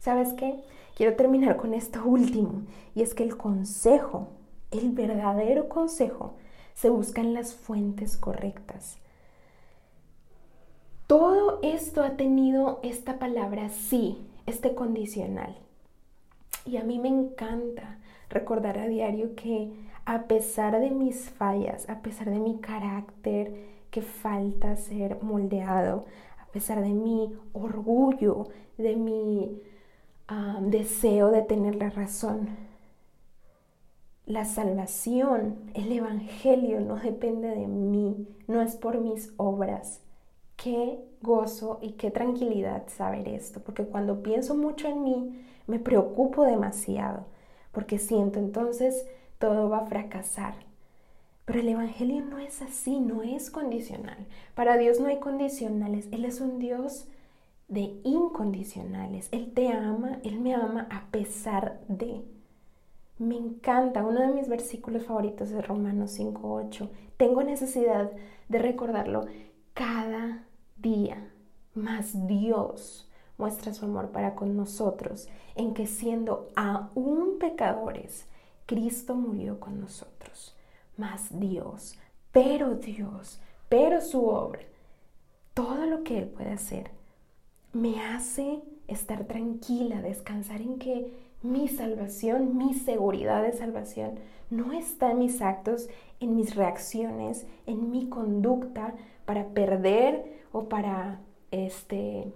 ¿sabes 0.00 0.34
qué? 0.34 0.62
Quiero 0.94 1.16
terminar 1.16 1.56
con 1.56 1.72
esto 1.72 2.04
último, 2.04 2.64
y 2.94 3.00
es 3.00 3.14
que 3.14 3.22
el 3.22 3.38
consejo, 3.38 4.28
el 4.70 4.90
verdadero 4.90 5.70
consejo, 5.70 6.34
se 6.74 6.90
busca 6.90 7.22
en 7.22 7.32
las 7.32 7.54
fuentes 7.54 8.18
correctas. 8.18 8.98
Todo 11.06 11.58
esto 11.62 12.02
ha 12.02 12.18
tenido 12.18 12.80
esta 12.82 13.18
palabra 13.18 13.70
sí, 13.70 14.18
este 14.44 14.74
condicional. 14.74 15.56
Y 16.66 16.76
a 16.76 16.84
mí 16.84 16.98
me 16.98 17.08
encanta 17.08 17.98
recordar 18.28 18.78
a 18.78 18.86
diario 18.86 19.34
que 19.34 19.72
a 20.04 20.24
pesar 20.24 20.78
de 20.80 20.90
mis 20.90 21.30
fallas, 21.30 21.88
a 21.88 22.00
pesar 22.02 22.30
de 22.30 22.38
mi 22.38 22.58
carácter 22.58 23.54
que 23.90 24.02
falta 24.02 24.76
ser 24.76 25.22
moldeado, 25.22 26.04
a 26.38 26.46
pesar 26.52 26.80
de 26.82 26.90
mi 26.90 27.32
orgullo, 27.52 28.48
de 28.78 28.96
mi 28.96 29.60
deseo 30.62 31.30
de 31.30 31.42
tener 31.42 31.74
la 31.74 31.90
razón. 31.90 32.50
La 34.26 34.44
salvación, 34.44 35.56
el 35.74 35.90
Evangelio 35.90 36.80
no 36.80 36.96
depende 36.96 37.48
de 37.48 37.66
mí, 37.66 38.28
no 38.46 38.62
es 38.62 38.76
por 38.76 39.00
mis 39.00 39.32
obras. 39.38 40.02
Qué 40.56 41.00
gozo 41.20 41.78
y 41.82 41.92
qué 41.92 42.10
tranquilidad 42.10 42.84
saber 42.88 43.26
esto, 43.26 43.60
porque 43.60 43.84
cuando 43.84 44.22
pienso 44.22 44.54
mucho 44.54 44.86
en 44.88 45.02
mí, 45.02 45.44
me 45.66 45.78
preocupo 45.78 46.44
demasiado, 46.44 47.26
porque 47.72 47.98
siento 47.98 48.38
entonces 48.38 49.06
todo 49.38 49.68
va 49.68 49.78
a 49.78 49.86
fracasar. 49.86 50.54
Pero 51.44 51.60
el 51.60 51.68
Evangelio 51.68 52.24
no 52.24 52.38
es 52.38 52.62
así, 52.62 53.00
no 53.00 53.22
es 53.22 53.50
condicional. 53.50 54.26
Para 54.54 54.76
Dios 54.76 55.00
no 55.00 55.08
hay 55.08 55.18
condicionales, 55.18 56.08
Él 56.12 56.24
es 56.24 56.40
un 56.40 56.58
Dios 56.58 57.08
de 57.66 58.00
incondicionales. 58.04 59.28
Él 59.32 59.52
te 59.52 59.68
ama, 59.68 60.20
Él 60.22 60.40
me 60.40 60.54
ama 60.54 60.86
a 60.90 61.10
pesar 61.10 61.80
de. 61.88 62.22
Me 63.18 63.36
encanta, 63.36 64.04
uno 64.04 64.20
de 64.20 64.28
mis 64.28 64.48
versículos 64.48 65.04
favoritos 65.04 65.50
es 65.50 65.66
Romanos 65.66 66.18
5.8. 66.18 66.88
Tengo 67.16 67.42
necesidad 67.42 68.10
de 68.48 68.58
recordarlo 68.58 69.26
cada 69.74 70.44
día. 70.76 71.30
Más 71.74 72.26
Dios 72.26 73.09
muestra 73.40 73.72
su 73.72 73.86
amor 73.86 74.10
para 74.10 74.34
con 74.34 74.56
nosotros, 74.56 75.28
en 75.56 75.72
que 75.72 75.86
siendo 75.86 76.50
aún 76.54 77.38
pecadores, 77.40 78.26
Cristo 78.66 79.14
murió 79.14 79.58
con 79.58 79.80
nosotros. 79.80 80.54
Más 80.98 81.28
Dios, 81.40 81.98
pero 82.32 82.74
Dios, 82.74 83.40
pero 83.70 84.02
su 84.02 84.26
obra, 84.26 84.60
todo 85.54 85.86
lo 85.86 86.04
que 86.04 86.18
Él 86.18 86.26
puede 86.26 86.50
hacer 86.50 86.90
me 87.72 88.04
hace 88.04 88.60
estar 88.88 89.24
tranquila, 89.24 90.02
descansar 90.02 90.60
en 90.60 90.78
que 90.78 91.10
mi 91.42 91.68
salvación, 91.68 92.58
mi 92.58 92.74
seguridad 92.74 93.42
de 93.42 93.52
salvación 93.52 94.18
no 94.50 94.72
está 94.72 95.12
en 95.12 95.20
mis 95.20 95.40
actos, 95.40 95.88
en 96.18 96.36
mis 96.36 96.54
reacciones, 96.54 97.46
en 97.66 97.90
mi 97.90 98.08
conducta 98.08 98.94
para 99.24 99.48
perder 99.48 100.40
o 100.52 100.68
para 100.68 101.20
este 101.50 102.32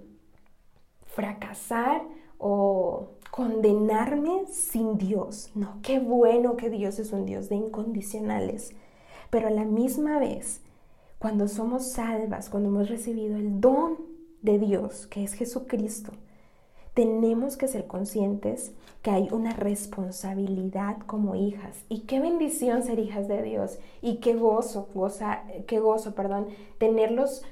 fracasar 1.15 2.03
o 2.39 3.09
condenarme 3.31 4.47
sin 4.47 4.99
Dios. 4.99 5.51
No, 5.55 5.79
qué 5.83 5.99
bueno 5.99 6.57
que 6.57 6.71
Dios 6.71 6.99
es 6.99 7.13
un 7.13 7.25
Dios 7.25 7.49
de 7.49 7.57
incondicionales. 7.57 8.73
Pero 9.31 9.49
a 9.49 9.51
la 9.51 9.65
misma 9.65 10.19
vez, 10.19 10.61
cuando 11.19 11.49
somos 11.49 11.91
salvas, 11.91 12.51
cuando 12.51 12.69
hemos 12.69 12.89
recibido 12.89 13.37
el 13.37 13.61
don 13.61 13.97
de 14.43 14.59
Dios, 14.59 15.07
que 15.07 15.25
es 15.25 15.35
Jesucristo, 15.35 16.13
tenemos 16.95 17.57
que 17.57 17.67
ser 17.67 17.87
conscientes 17.87 18.73
que 19.03 19.11
hay 19.11 19.29
una 19.33 19.53
responsabilidad 19.53 20.99
como 21.07 21.35
hijas. 21.35 21.85
Y 21.89 22.03
qué 22.03 22.21
bendición 22.21 22.83
ser 22.83 22.99
hijas 23.01 23.27
de 23.27 23.43
Dios. 23.43 23.79
Y 24.01 24.17
qué 24.17 24.35
gozo, 24.35 24.89
goza, 24.95 25.43
qué 25.67 25.81
gozo, 25.81 26.15
perdón, 26.15 26.49
tener 26.79 27.11
los 27.11 27.43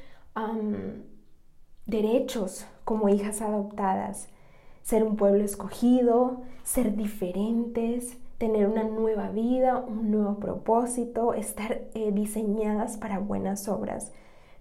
derechos 1.86 2.66
como 2.84 3.08
hijas 3.08 3.42
adoptadas, 3.42 4.28
ser 4.82 5.04
un 5.04 5.16
pueblo 5.16 5.44
escogido, 5.44 6.42
ser 6.64 6.96
diferentes, 6.96 8.16
tener 8.38 8.66
una 8.66 8.82
nueva 8.82 9.28
vida, 9.30 9.76
un 9.76 10.10
nuevo 10.10 10.34
propósito, 10.40 11.34
estar 11.34 11.82
eh, 11.94 12.10
diseñadas 12.12 12.96
para 12.96 13.18
buenas 13.18 13.68
obras. 13.68 14.10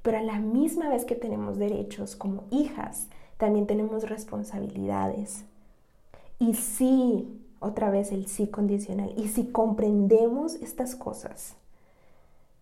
Pero 0.03 0.17
a 0.17 0.21
la 0.21 0.39
misma 0.39 0.89
vez 0.89 1.05
que 1.05 1.15
tenemos 1.15 1.57
derechos 1.57 2.15
como 2.15 2.43
hijas, 2.51 3.07
también 3.38 3.65
tenemos 3.65 4.07
responsabilidades. 4.07 5.45
Y 6.38 6.53
sí, 6.53 7.41
otra 7.60 7.89
vez 7.89 8.12
el 8.12 8.27
sí 8.27 8.47
condicional, 8.47 9.13
y 9.17 9.27
si 9.29 9.47
comprendemos 9.47 10.55
estas 10.55 10.95
cosas, 10.95 11.55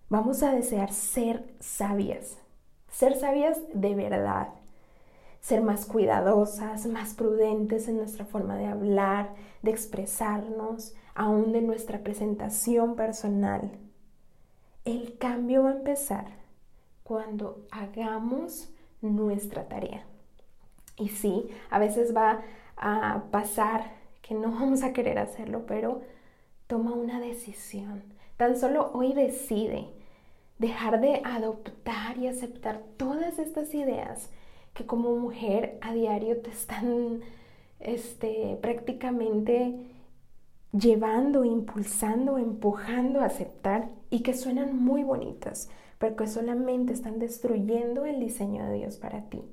vamos 0.10 0.44
a 0.44 0.52
desear 0.52 0.92
ser 0.92 1.44
sabias, 1.60 2.38
ser 2.92 3.18
sabias 3.18 3.58
de 3.74 3.96
verdad, 3.96 4.50
ser 5.42 5.62
más 5.62 5.86
cuidadosas, 5.86 6.86
más 6.86 7.14
prudentes 7.14 7.88
en 7.88 7.98
nuestra 7.98 8.26
forma 8.26 8.58
de 8.58 8.66
hablar, 8.66 9.34
de 9.62 9.72
expresarnos, 9.72 10.94
aún 11.16 11.52
de 11.52 11.62
nuestra 11.62 12.00
presentación 12.00 12.96
personal. 12.96 13.72
El 14.86 15.18
cambio 15.18 15.64
va 15.64 15.72
a 15.72 15.78
empezar 15.78 16.26
cuando 17.04 17.66
hagamos 17.72 18.70
nuestra 19.02 19.68
tarea. 19.68 20.06
Y 20.98 21.10
sí, 21.10 21.50
a 21.70 21.80
veces 21.80 22.16
va 22.16 22.42
a 22.78 23.24
pasar 23.32 23.94
que 24.22 24.36
no 24.36 24.52
vamos 24.60 24.84
a 24.84 24.94
querer 24.94 25.20
hacerlo, 25.20 25.66
pero 25.66 26.02
toma 26.68 26.94
una 26.94 27.20
decisión. 27.20 28.04
Tan 28.38 28.58
solo 28.58 28.92
hoy 28.94 29.14
decide 29.14 29.90
dejar 30.60 31.00
de 31.02 31.22
adoptar 31.24 32.18
y 32.18 32.28
aceptar 32.28 32.84
todas 32.98 33.40
estas 33.40 33.74
ideas 33.74 34.30
que 34.74 34.86
como 34.86 35.16
mujer 35.16 35.78
a 35.82 35.94
diario 35.94 36.42
te 36.42 36.50
están 36.50 37.22
este, 37.80 38.58
prácticamente 38.62 39.76
llevando, 40.72 41.46
impulsando, 41.46 42.38
empujando 42.38 43.22
a 43.22 43.26
aceptar 43.26 43.90
y 44.10 44.22
que 44.22 44.34
suenan 44.34 44.78
muy 44.78 45.04
bonitas, 45.04 45.70
pero 45.98 46.16
que 46.16 46.28
solamente 46.28 46.94
están 46.94 47.20
destruyendo 47.20 48.06
el 48.06 48.20
diseño 48.20 48.66
de 48.66 48.78
Dios 48.78 48.98
para 48.98 49.30
ti. 49.30 49.44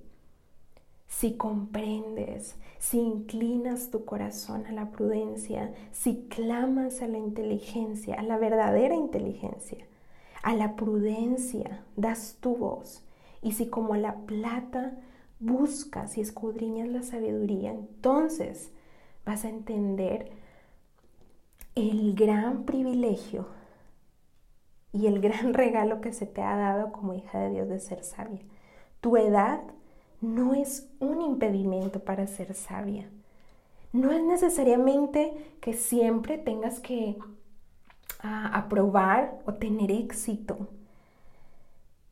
Si 1.09 1.35
comprendes, 1.35 2.57
si 2.79 2.98
inclinas 2.98 3.90
tu 3.90 4.05
corazón 4.05 4.66
a 4.66 4.72
la 4.72 4.90
prudencia, 4.90 5.72
si 5.92 6.26
clamas 6.29 7.00
a 7.00 7.07
la 7.07 7.18
inteligencia, 7.18 8.16
a 8.16 8.22
la 8.22 8.37
verdadera 8.38 8.94
inteligencia, 8.94 9.87
a 10.42 10.55
la 10.55 10.76
prudencia, 10.76 11.85
das 11.96 12.37
tu 12.40 12.57
voz. 12.57 13.02
Y 13.42 13.53
si 13.53 13.68
como 13.68 13.96
la 13.96 14.16
plata 14.27 14.99
buscas 15.38 16.16
y 16.16 16.20
escudriñas 16.20 16.88
la 16.88 17.03
sabiduría, 17.03 17.70
entonces 17.70 18.72
vas 19.25 19.44
a 19.44 19.49
entender 19.49 20.31
el 21.75 22.14
gran 22.14 22.64
privilegio 22.64 23.46
y 24.92 25.07
el 25.07 25.20
gran 25.20 25.55
regalo 25.55 26.01
que 26.01 26.12
se 26.12 26.27
te 26.27 26.42
ha 26.42 26.57
dado 26.57 26.92
como 26.92 27.14
hija 27.14 27.38
de 27.38 27.51
Dios 27.51 27.68
de 27.68 27.79
ser 27.79 28.03
sabia. 28.03 28.40
Tu 29.01 29.16
edad 29.16 29.61
no 30.20 30.55
es 30.55 30.88
un 30.99 31.20
impedimento 31.20 32.01
para 32.01 32.27
ser 32.27 32.55
sabia. 32.55 33.09
No 33.92 34.11
es 34.11 34.22
necesariamente 34.22 35.33
que 35.61 35.75
siempre 35.75 36.38
tengas 36.38 36.81
que 36.81 37.16
ah, 38.20 38.51
aprobar 38.55 39.38
o 39.46 39.55
tener 39.55 39.90
éxito. 39.90 40.68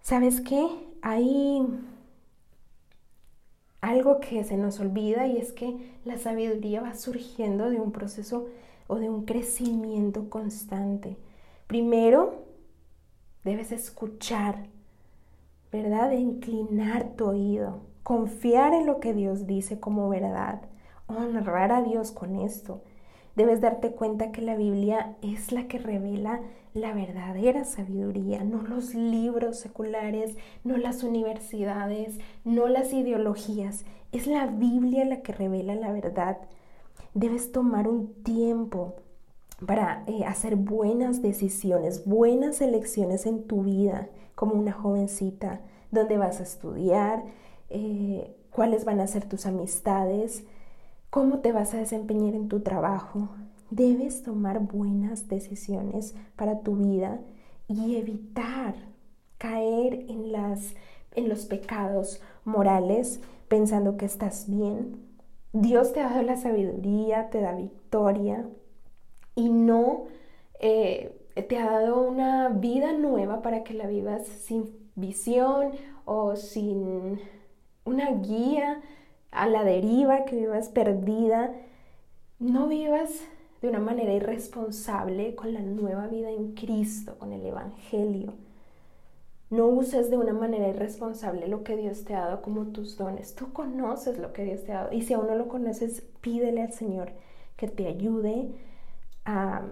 ¿Sabes 0.01 0.41
qué? 0.41 0.69
Hay 1.07 1.61
algo 3.83 4.21
que 4.21 4.43
se 4.43 4.57
nos 4.57 4.81
olvida 4.81 5.27
y 5.27 5.37
es 5.37 5.53
que 5.53 5.77
la 6.07 6.17
sabiduría 6.17 6.81
va 6.81 6.95
surgiendo 6.95 7.69
de 7.69 7.79
un 7.79 7.93
proceso 7.93 8.47
o 8.87 8.97
de 8.97 9.11
un 9.11 9.27
crecimiento 9.27 10.31
constante. 10.31 11.19
Primero, 11.67 12.47
debes 13.45 13.71
escuchar, 13.71 14.69
¿verdad? 15.71 16.09
De 16.09 16.17
inclinar 16.17 17.11
tu 17.17 17.27
oído, 17.27 17.83
confiar 18.03 18.73
en 18.73 18.87
lo 18.87 18.99
que 18.99 19.12
Dios 19.12 19.47
dice 19.47 19.79
como 19.79 20.09
verdad, 20.09 20.62
honrar 21.07 21.71
a 21.71 21.83
Dios 21.83 22.12
con 22.12 22.37
esto. 22.37 22.81
Debes 23.37 23.61
darte 23.61 23.90
cuenta 23.90 24.33
que 24.33 24.40
la 24.40 24.57
Biblia 24.57 25.19
es 25.21 25.53
la 25.53 25.69
que 25.69 25.77
revela 25.77 26.40
la 26.75 26.93
verdadera 26.93 27.65
sabiduría, 27.65 28.43
no 28.43 28.61
los 28.63 28.95
libros 28.95 29.59
seculares, 29.59 30.37
no 30.65 30.77
las 30.77 31.05
universidades, 31.05 32.19
no 32.45 32.67
las 32.67 32.93
ideologías. 32.93 33.85
Es 34.11 34.27
la 34.27 34.47
Biblia 34.47 35.05
la 35.05 35.23
que 35.23 35.33
revela 35.33 35.77
la 35.77 35.93
verdad. 35.93 36.39
Debes 37.15 37.53
tomar 37.53 37.87
un 37.87 38.13
tiempo 38.25 38.97
para 39.65 40.03
eh, 40.09 40.25
hacer 40.25 40.57
buenas 40.57 41.23
decisiones, 41.23 42.05
buenas 42.07 42.61
elecciones 42.61 43.25
en 43.27 43.45
tu 43.45 43.63
vida 43.63 44.09
como 44.35 44.55
una 44.55 44.73
jovencita, 44.73 45.61
dónde 45.93 46.19
vas 46.19 46.41
a 46.41 46.43
estudiar, 46.43 47.23
eh, 47.71 48.35
cuáles 48.51 48.85
van 48.85 48.99
a 48.99 49.07
ser 49.07 49.29
tus 49.29 49.47
amistades, 49.47 50.45
cómo 51.11 51.39
te 51.39 51.53
vas 51.53 51.73
a 51.73 51.79
desempeñar 51.79 52.35
en 52.35 52.49
tu 52.49 52.61
trabajo. 52.61 53.29
Debes 53.70 54.22
tomar 54.22 54.61
buenas 54.61 55.29
decisiones 55.29 56.14
para 56.37 56.61
tu 56.61 56.77
vida 56.77 57.20
y 57.68 57.96
evitar 57.96 58.74
caer 59.38 60.07
en, 60.09 60.33
los 61.29 61.46
pecados 61.46 62.20
morales 62.44 63.20
pensando 63.48 63.96
que 63.96 64.07
estás 64.07 64.48
bien. 64.48 64.96
Dios 65.53 65.92
te 65.92 66.00
ha 66.00 66.09
dado 66.09 66.22
la 66.22 66.37
sabiduría, 66.37 67.31
te 67.31 67.40
da 67.40 67.53
victoria 67.53 68.48
y 69.35 69.48
no 69.50 70.05
eh, 70.61 71.14
te 71.48 71.59
ha 71.59 71.70
dado 71.70 72.03
una 72.03 72.48
vida 72.48 72.92
nueva 72.92 73.42
para 73.42 73.64
que 73.64 73.74
la 73.74 73.87
vivas 73.87 74.27
sin 74.27 74.70
visión 74.94 75.72
o 76.05 76.37
sin 76.37 77.20
una 77.85 78.11
guía 78.12 78.81
a 79.31 79.46
la 79.46 79.64
deriva, 79.64 80.24
que 80.24 80.37
vivas 80.37 80.68
perdida, 80.68 81.53
no 82.38 82.68
vivas 82.68 83.11
de 83.64 83.70
una 83.70 83.81
manera 83.81 84.12
irresponsable 84.12 85.35
con 85.35 85.55
la 85.55 85.62
nueva 85.62 86.07
vida 86.07 86.31
en 86.31 86.53
Cristo, 86.53 87.16
con 87.18 87.33
el 87.33 87.46
Evangelio. 87.46 88.35
No 89.48 89.68
uses 89.68 90.11
de 90.11 90.18
una 90.18 90.35
manera 90.35 90.68
irresponsable 90.68 91.48
lo 91.48 91.64
que 91.64 91.74
Dios 91.74 92.05
te 92.05 92.14
ha 92.14 92.27
dado 92.27 92.42
como 92.42 92.66
tus 92.66 92.98
dones. 92.98 93.35
Tú 93.35 93.55
conoces 93.55 94.18
lo 94.18 94.35
que 94.35 94.44
Dios 94.44 94.64
te 94.64 94.72
ha 94.72 94.83
dado. 94.83 94.92
Y 94.92 95.00
si 95.00 95.14
aún 95.14 95.29
no 95.29 95.35
lo 95.35 95.48
conoces, 95.48 96.03
pídele 96.20 96.61
al 96.61 96.74
Señor 96.74 97.12
que 97.57 97.66
te 97.66 97.87
ayude 97.87 98.50
a 99.24 99.62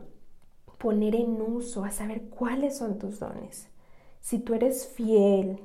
poner 0.78 1.14
en 1.14 1.42
uso, 1.42 1.84
a 1.84 1.90
saber 1.90 2.30
cuáles 2.30 2.78
son 2.78 2.98
tus 2.98 3.20
dones. 3.20 3.68
Si 4.22 4.38
tú 4.38 4.54
eres 4.54 4.86
fiel 4.86 5.60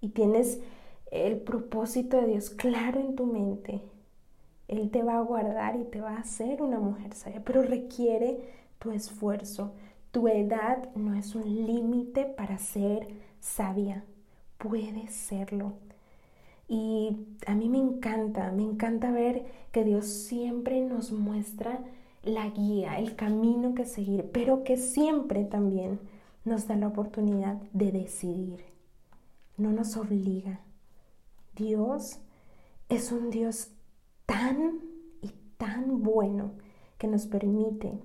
y 0.00 0.08
tienes 0.08 0.60
el 1.12 1.36
propósito 1.38 2.16
de 2.16 2.26
Dios 2.26 2.50
claro 2.50 2.98
en 2.98 3.14
tu 3.14 3.26
mente, 3.26 3.80
Él 4.70 4.88
te 4.92 5.02
va 5.02 5.18
a 5.18 5.22
guardar 5.22 5.74
y 5.74 5.82
te 5.82 6.00
va 6.00 6.12
a 6.12 6.20
hacer 6.20 6.62
una 6.62 6.78
mujer 6.78 7.12
sabia, 7.14 7.42
pero 7.44 7.60
requiere 7.60 8.38
tu 8.78 8.92
esfuerzo. 8.92 9.72
Tu 10.12 10.28
edad 10.28 10.94
no 10.94 11.14
es 11.14 11.34
un 11.34 11.66
límite 11.66 12.24
para 12.24 12.56
ser 12.58 13.08
sabia, 13.40 14.04
puedes 14.58 15.12
serlo. 15.12 15.72
Y 16.68 17.16
a 17.48 17.56
mí 17.56 17.68
me 17.68 17.78
encanta, 17.78 18.52
me 18.52 18.62
encanta 18.62 19.10
ver 19.10 19.44
que 19.72 19.82
Dios 19.82 20.06
siempre 20.06 20.80
nos 20.82 21.10
muestra 21.10 21.80
la 22.22 22.48
guía, 22.50 23.00
el 23.00 23.16
camino 23.16 23.74
que 23.74 23.84
seguir, 23.84 24.30
pero 24.32 24.62
que 24.62 24.76
siempre 24.76 25.44
también 25.44 25.98
nos 26.44 26.68
da 26.68 26.76
la 26.76 26.86
oportunidad 26.86 27.56
de 27.72 27.90
decidir. 27.90 28.64
No 29.56 29.72
nos 29.72 29.96
obliga, 29.96 30.60
Dios 31.56 32.20
es 32.88 33.10
un 33.10 33.30
Dios 33.30 33.72
tan 34.30 34.78
y 35.22 35.32
tan 35.58 36.04
bueno 36.04 36.52
que 36.98 37.08
nos 37.08 37.26
permite 37.26 37.98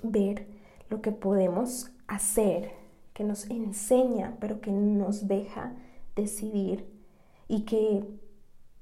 ver 0.00 0.46
lo 0.88 1.02
que 1.02 1.10
podemos 1.10 1.90
hacer, 2.06 2.70
que 3.14 3.24
nos 3.24 3.50
enseña, 3.50 4.36
pero 4.40 4.60
que 4.60 4.70
nos 4.70 5.26
deja 5.26 5.72
decidir 6.14 6.86
y 7.48 7.64
que 7.64 8.04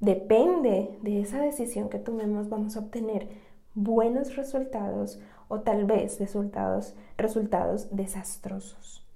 depende 0.00 0.98
de 1.00 1.22
esa 1.22 1.40
decisión 1.40 1.88
que 1.88 1.98
tomemos 1.98 2.50
vamos 2.50 2.76
a 2.76 2.80
obtener 2.80 3.30
buenos 3.74 4.36
resultados 4.36 5.20
o 5.48 5.60
tal 5.60 5.86
vez 5.86 6.20
resultados, 6.20 6.94
resultados 7.16 7.88
desastrosos. 7.96 9.06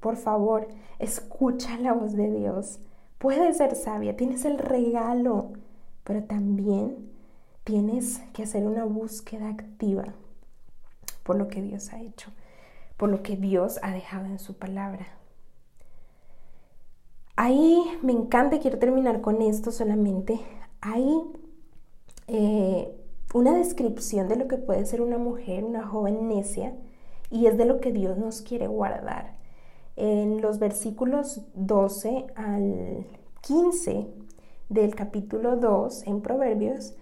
Por 0.00 0.16
favor, 0.16 0.68
escucha 0.98 1.78
la 1.78 1.94
voz 1.94 2.12
de 2.12 2.30
Dios 2.30 2.80
Puedes 3.18 3.56
ser 3.56 3.74
sabia, 3.76 4.14
tienes 4.14 4.44
el 4.44 4.58
regalo, 4.58 5.52
pero 6.06 6.22
también 6.22 7.10
tienes 7.64 8.20
que 8.32 8.44
hacer 8.44 8.64
una 8.64 8.84
búsqueda 8.84 9.48
activa 9.48 10.14
por 11.24 11.36
lo 11.36 11.48
que 11.48 11.60
Dios 11.60 11.92
ha 11.92 12.00
hecho, 12.00 12.30
por 12.96 13.08
lo 13.08 13.24
que 13.24 13.36
Dios 13.36 13.80
ha 13.82 13.90
dejado 13.90 14.26
en 14.26 14.38
su 14.38 14.54
palabra. 14.54 15.08
Ahí 17.34 17.82
me 18.02 18.12
encanta, 18.12 18.60
quiero 18.60 18.78
terminar 18.78 19.20
con 19.20 19.42
esto 19.42 19.72
solamente. 19.72 20.38
Hay 20.80 21.22
eh, 22.28 22.96
una 23.34 23.54
descripción 23.54 24.28
de 24.28 24.36
lo 24.36 24.46
que 24.46 24.58
puede 24.58 24.86
ser 24.86 25.02
una 25.02 25.18
mujer, 25.18 25.64
una 25.64 25.84
joven 25.84 26.28
necia, 26.28 26.72
y 27.30 27.46
es 27.46 27.58
de 27.58 27.64
lo 27.64 27.80
que 27.80 27.90
Dios 27.90 28.16
nos 28.16 28.42
quiere 28.42 28.68
guardar. 28.68 29.36
En 29.96 30.40
los 30.40 30.60
versículos 30.60 31.42
12 31.54 32.26
al 32.36 33.06
15 33.40 34.25
del 34.68 34.94
capítulo 34.94 35.56
2 35.56 36.06
en 36.06 36.20
Proverbios, 36.20 36.94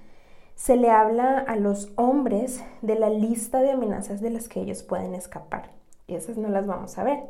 se 0.54 0.76
le 0.76 0.90
habla 0.90 1.38
a 1.38 1.56
los 1.56 1.92
hombres 1.96 2.62
de 2.82 2.98
la 2.98 3.10
lista 3.10 3.60
de 3.60 3.72
amenazas 3.72 4.20
de 4.20 4.30
las 4.30 4.48
que 4.48 4.60
ellos 4.60 4.82
pueden 4.82 5.14
escapar. 5.14 5.70
Y 6.06 6.14
esas 6.14 6.36
no 6.36 6.48
las 6.48 6.66
vamos 6.66 6.96
a 6.98 7.04
ver. 7.04 7.24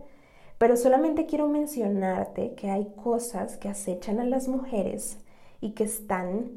Pero 0.59 0.77
solamente 0.77 1.27
quiero 1.27 1.49
mencionarte 1.49 2.55
que 2.55 2.71
hay 2.71 2.93
cosas 3.03 3.57
que 3.57 3.69
acechan 3.69 4.21
a 4.21 4.25
las 4.25 4.49
mujeres 4.49 5.19
y 5.61 5.71
que 5.71 5.85
están 5.85 6.51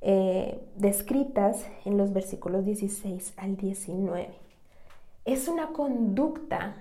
eh, 0.00 0.60
descritas 0.76 1.66
en 1.84 1.96
los 1.96 2.12
versículos 2.12 2.64
16 2.64 3.34
al 3.36 3.56
19. 3.56 4.28
Es 5.24 5.48
una 5.48 5.68
conducta 5.68 6.76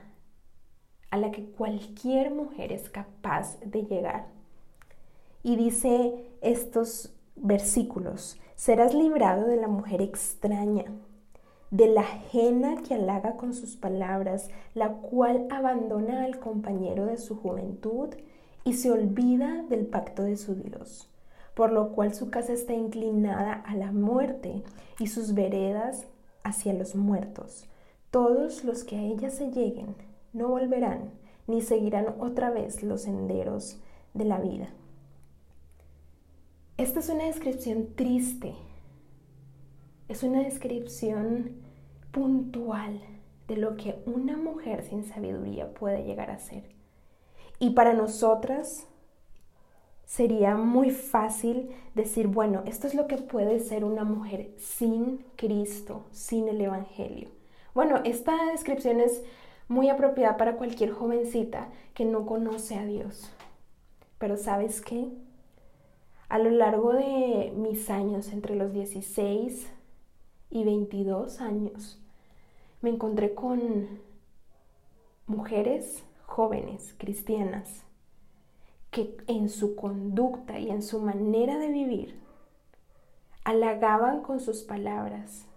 a 1.09 1.17
la 1.17 1.31
que 1.31 1.45
cualquier 1.45 2.31
mujer 2.31 2.71
es 2.71 2.89
capaz 2.89 3.59
de 3.61 3.83
llegar. 3.83 4.27
Y 5.43 5.55
dice 5.55 6.30
estos 6.41 7.13
versículos, 7.35 8.39
serás 8.55 8.93
librado 8.93 9.47
de 9.47 9.57
la 9.57 9.67
mujer 9.67 10.01
extraña, 10.01 10.85
de 11.71 11.87
la 11.87 12.01
ajena 12.01 12.81
que 12.81 12.95
halaga 12.95 13.37
con 13.37 13.53
sus 13.53 13.77
palabras, 13.77 14.49
la 14.73 14.89
cual 14.89 15.47
abandona 15.49 16.25
al 16.25 16.39
compañero 16.39 17.05
de 17.05 17.17
su 17.17 17.37
juventud 17.37 18.09
y 18.63 18.73
se 18.73 18.91
olvida 18.91 19.63
del 19.69 19.85
pacto 19.85 20.23
de 20.23 20.37
su 20.37 20.55
Dios, 20.55 21.09
por 21.55 21.71
lo 21.71 21.93
cual 21.93 22.13
su 22.13 22.29
casa 22.29 22.53
está 22.53 22.73
inclinada 22.73 23.53
a 23.53 23.75
la 23.75 23.91
muerte 23.91 24.63
y 24.99 25.07
sus 25.07 25.33
veredas 25.33 26.05
hacia 26.43 26.73
los 26.73 26.95
muertos. 26.95 27.67
Todos 28.11 28.63
los 28.65 28.83
que 28.83 28.97
a 28.97 29.01
ella 29.01 29.29
se 29.29 29.51
lleguen 29.51 29.95
no 30.33 30.49
volverán 30.49 31.11
ni 31.47 31.61
seguirán 31.61 32.15
otra 32.19 32.49
vez 32.49 32.83
los 32.83 33.03
senderos 33.03 33.77
de 34.13 34.25
la 34.25 34.39
vida. 34.39 34.69
Esta 36.81 36.99
es 36.99 37.09
una 37.09 37.25
descripción 37.25 37.93
triste, 37.93 38.55
es 40.07 40.23
una 40.23 40.39
descripción 40.39 41.51
puntual 42.09 42.99
de 43.47 43.55
lo 43.55 43.77
que 43.77 44.01
una 44.07 44.35
mujer 44.35 44.83
sin 44.83 45.05
sabiduría 45.05 45.75
puede 45.75 46.03
llegar 46.03 46.31
a 46.31 46.39
ser. 46.39 46.63
Y 47.59 47.75
para 47.75 47.93
nosotras 47.93 48.87
sería 50.05 50.55
muy 50.55 50.89
fácil 50.89 51.69
decir, 51.93 52.25
bueno, 52.25 52.63
esto 52.65 52.87
es 52.87 52.95
lo 52.95 53.05
que 53.05 53.17
puede 53.17 53.59
ser 53.59 53.83
una 53.83 54.03
mujer 54.03 54.51
sin 54.57 55.23
Cristo, 55.35 56.05
sin 56.09 56.47
el 56.47 56.61
Evangelio. 56.61 57.29
Bueno, 57.75 58.01
esta 58.05 58.45
descripción 58.51 59.01
es 59.01 59.21
muy 59.67 59.89
apropiada 59.89 60.35
para 60.35 60.57
cualquier 60.57 60.89
jovencita 60.89 61.69
que 61.93 62.05
no 62.05 62.25
conoce 62.25 62.73
a 62.73 62.87
Dios. 62.87 63.31
Pero 64.17 64.35
¿sabes 64.35 64.81
qué? 64.81 65.11
A 66.31 66.39
lo 66.39 66.49
largo 66.49 66.93
de 66.93 67.51
mis 67.57 67.89
años, 67.89 68.31
entre 68.31 68.55
los 68.55 68.71
16 68.71 69.69
y 70.49 70.63
22 70.63 71.41
años, 71.41 71.99
me 72.79 72.89
encontré 72.89 73.35
con 73.35 73.99
mujeres 75.27 76.05
jóvenes 76.27 76.95
cristianas 76.97 77.83
que 78.91 79.17
en 79.27 79.49
su 79.49 79.75
conducta 79.75 80.57
y 80.57 80.69
en 80.69 80.83
su 80.83 81.01
manera 81.01 81.57
de 81.57 81.67
vivir 81.67 82.17
halagaban 83.43 84.21
con 84.21 84.39
sus 84.39 84.63
palabras, 84.63 85.47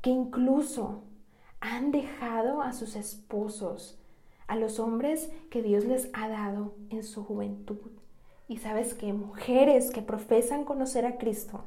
que 0.00 0.10
incluso 0.10 1.02
han 1.58 1.90
dejado 1.90 2.62
a 2.62 2.72
sus 2.72 2.94
esposos, 2.94 3.98
a 4.46 4.54
los 4.54 4.78
hombres 4.78 5.32
que 5.50 5.60
Dios 5.60 5.84
les 5.84 6.08
ha 6.12 6.28
dado 6.28 6.76
en 6.90 7.02
su 7.02 7.24
juventud 7.24 7.97
y 8.48 8.56
sabes 8.56 8.94
que 8.94 9.12
mujeres 9.12 9.90
que 9.90 10.00
profesan 10.00 10.64
conocer 10.64 11.04
a 11.04 11.18
Cristo, 11.18 11.60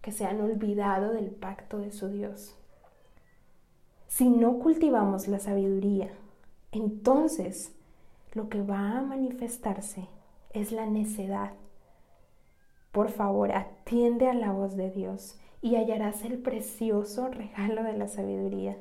que 0.00 0.12
se 0.12 0.24
han 0.24 0.40
olvidado 0.40 1.12
del 1.12 1.30
pacto 1.30 1.78
de 1.78 1.90
su 1.90 2.08
Dios. 2.08 2.54
Si 4.06 4.28
no 4.28 4.60
cultivamos 4.60 5.26
la 5.26 5.40
sabiduría, 5.40 6.10
entonces 6.70 7.72
lo 8.32 8.48
que 8.48 8.62
va 8.62 8.98
a 8.98 9.02
manifestarse 9.02 10.06
es 10.52 10.70
la 10.70 10.86
necedad. 10.86 11.52
Por 12.92 13.10
favor, 13.10 13.52
atiende 13.52 14.28
a 14.28 14.34
la 14.34 14.52
voz 14.52 14.76
de 14.76 14.90
Dios 14.90 15.38
y 15.60 15.74
hallarás 15.74 16.24
el 16.24 16.38
precioso 16.38 17.28
regalo 17.28 17.82
de 17.82 17.94
la 17.94 18.06
sabiduría. 18.06 18.76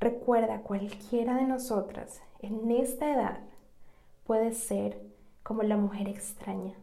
Recuerda, 0.00 0.60
cualquiera 0.60 1.36
de 1.36 1.44
nosotras 1.44 2.20
en 2.40 2.70
esta 2.70 3.12
edad 3.12 3.38
puede 4.26 4.52
ser 4.52 5.13
como 5.44 5.62
la 5.62 5.76
mujer 5.76 6.08
extraña. 6.08 6.74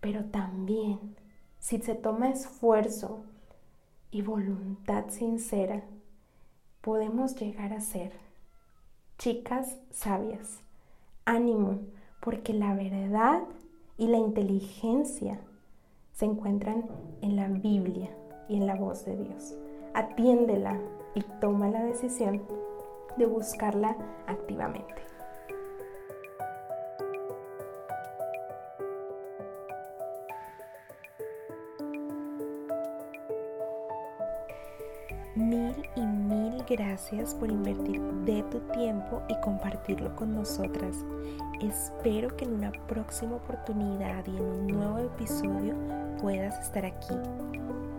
Pero 0.00 0.26
también, 0.26 1.16
si 1.58 1.78
se 1.78 1.96
toma 1.96 2.28
esfuerzo 2.28 3.24
y 4.12 4.22
voluntad 4.22 5.06
sincera, 5.08 5.82
podemos 6.82 7.34
llegar 7.34 7.72
a 7.72 7.80
ser 7.80 8.12
chicas 9.18 9.76
sabias. 9.90 10.60
Ánimo, 11.24 11.80
porque 12.20 12.52
la 12.52 12.74
verdad 12.74 13.42
y 13.98 14.06
la 14.06 14.18
inteligencia 14.18 15.40
se 16.12 16.26
encuentran 16.26 16.86
en 17.22 17.34
la 17.34 17.48
Biblia 17.48 18.10
y 18.48 18.56
en 18.56 18.66
la 18.66 18.76
voz 18.76 19.04
de 19.04 19.16
Dios. 19.16 19.56
Atiéndela 19.94 20.78
y 21.14 21.22
toma 21.40 21.68
la 21.68 21.82
decisión 21.82 22.42
de 23.16 23.26
buscarla 23.26 23.96
activamente. 24.26 25.05
Gracias 36.96 37.34
por 37.34 37.50
invertir 37.50 38.00
de 38.24 38.42
tu 38.44 38.58
tiempo 38.72 39.20
y 39.28 39.38
compartirlo 39.42 40.16
con 40.16 40.34
nosotras. 40.34 40.96
Espero 41.60 42.34
que 42.34 42.46
en 42.46 42.54
una 42.54 42.72
próxima 42.86 43.34
oportunidad 43.36 44.26
y 44.26 44.30
en 44.30 44.42
un 44.42 44.66
nuevo 44.68 44.98
episodio 45.00 45.74
puedas 46.22 46.58
estar 46.58 46.86
aquí. 46.86 47.14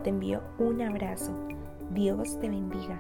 Te 0.04 0.10
envío 0.10 0.42
un 0.58 0.82
abrazo. 0.82 1.32
Dios 1.92 2.40
te 2.40 2.50
bendiga. 2.50 2.98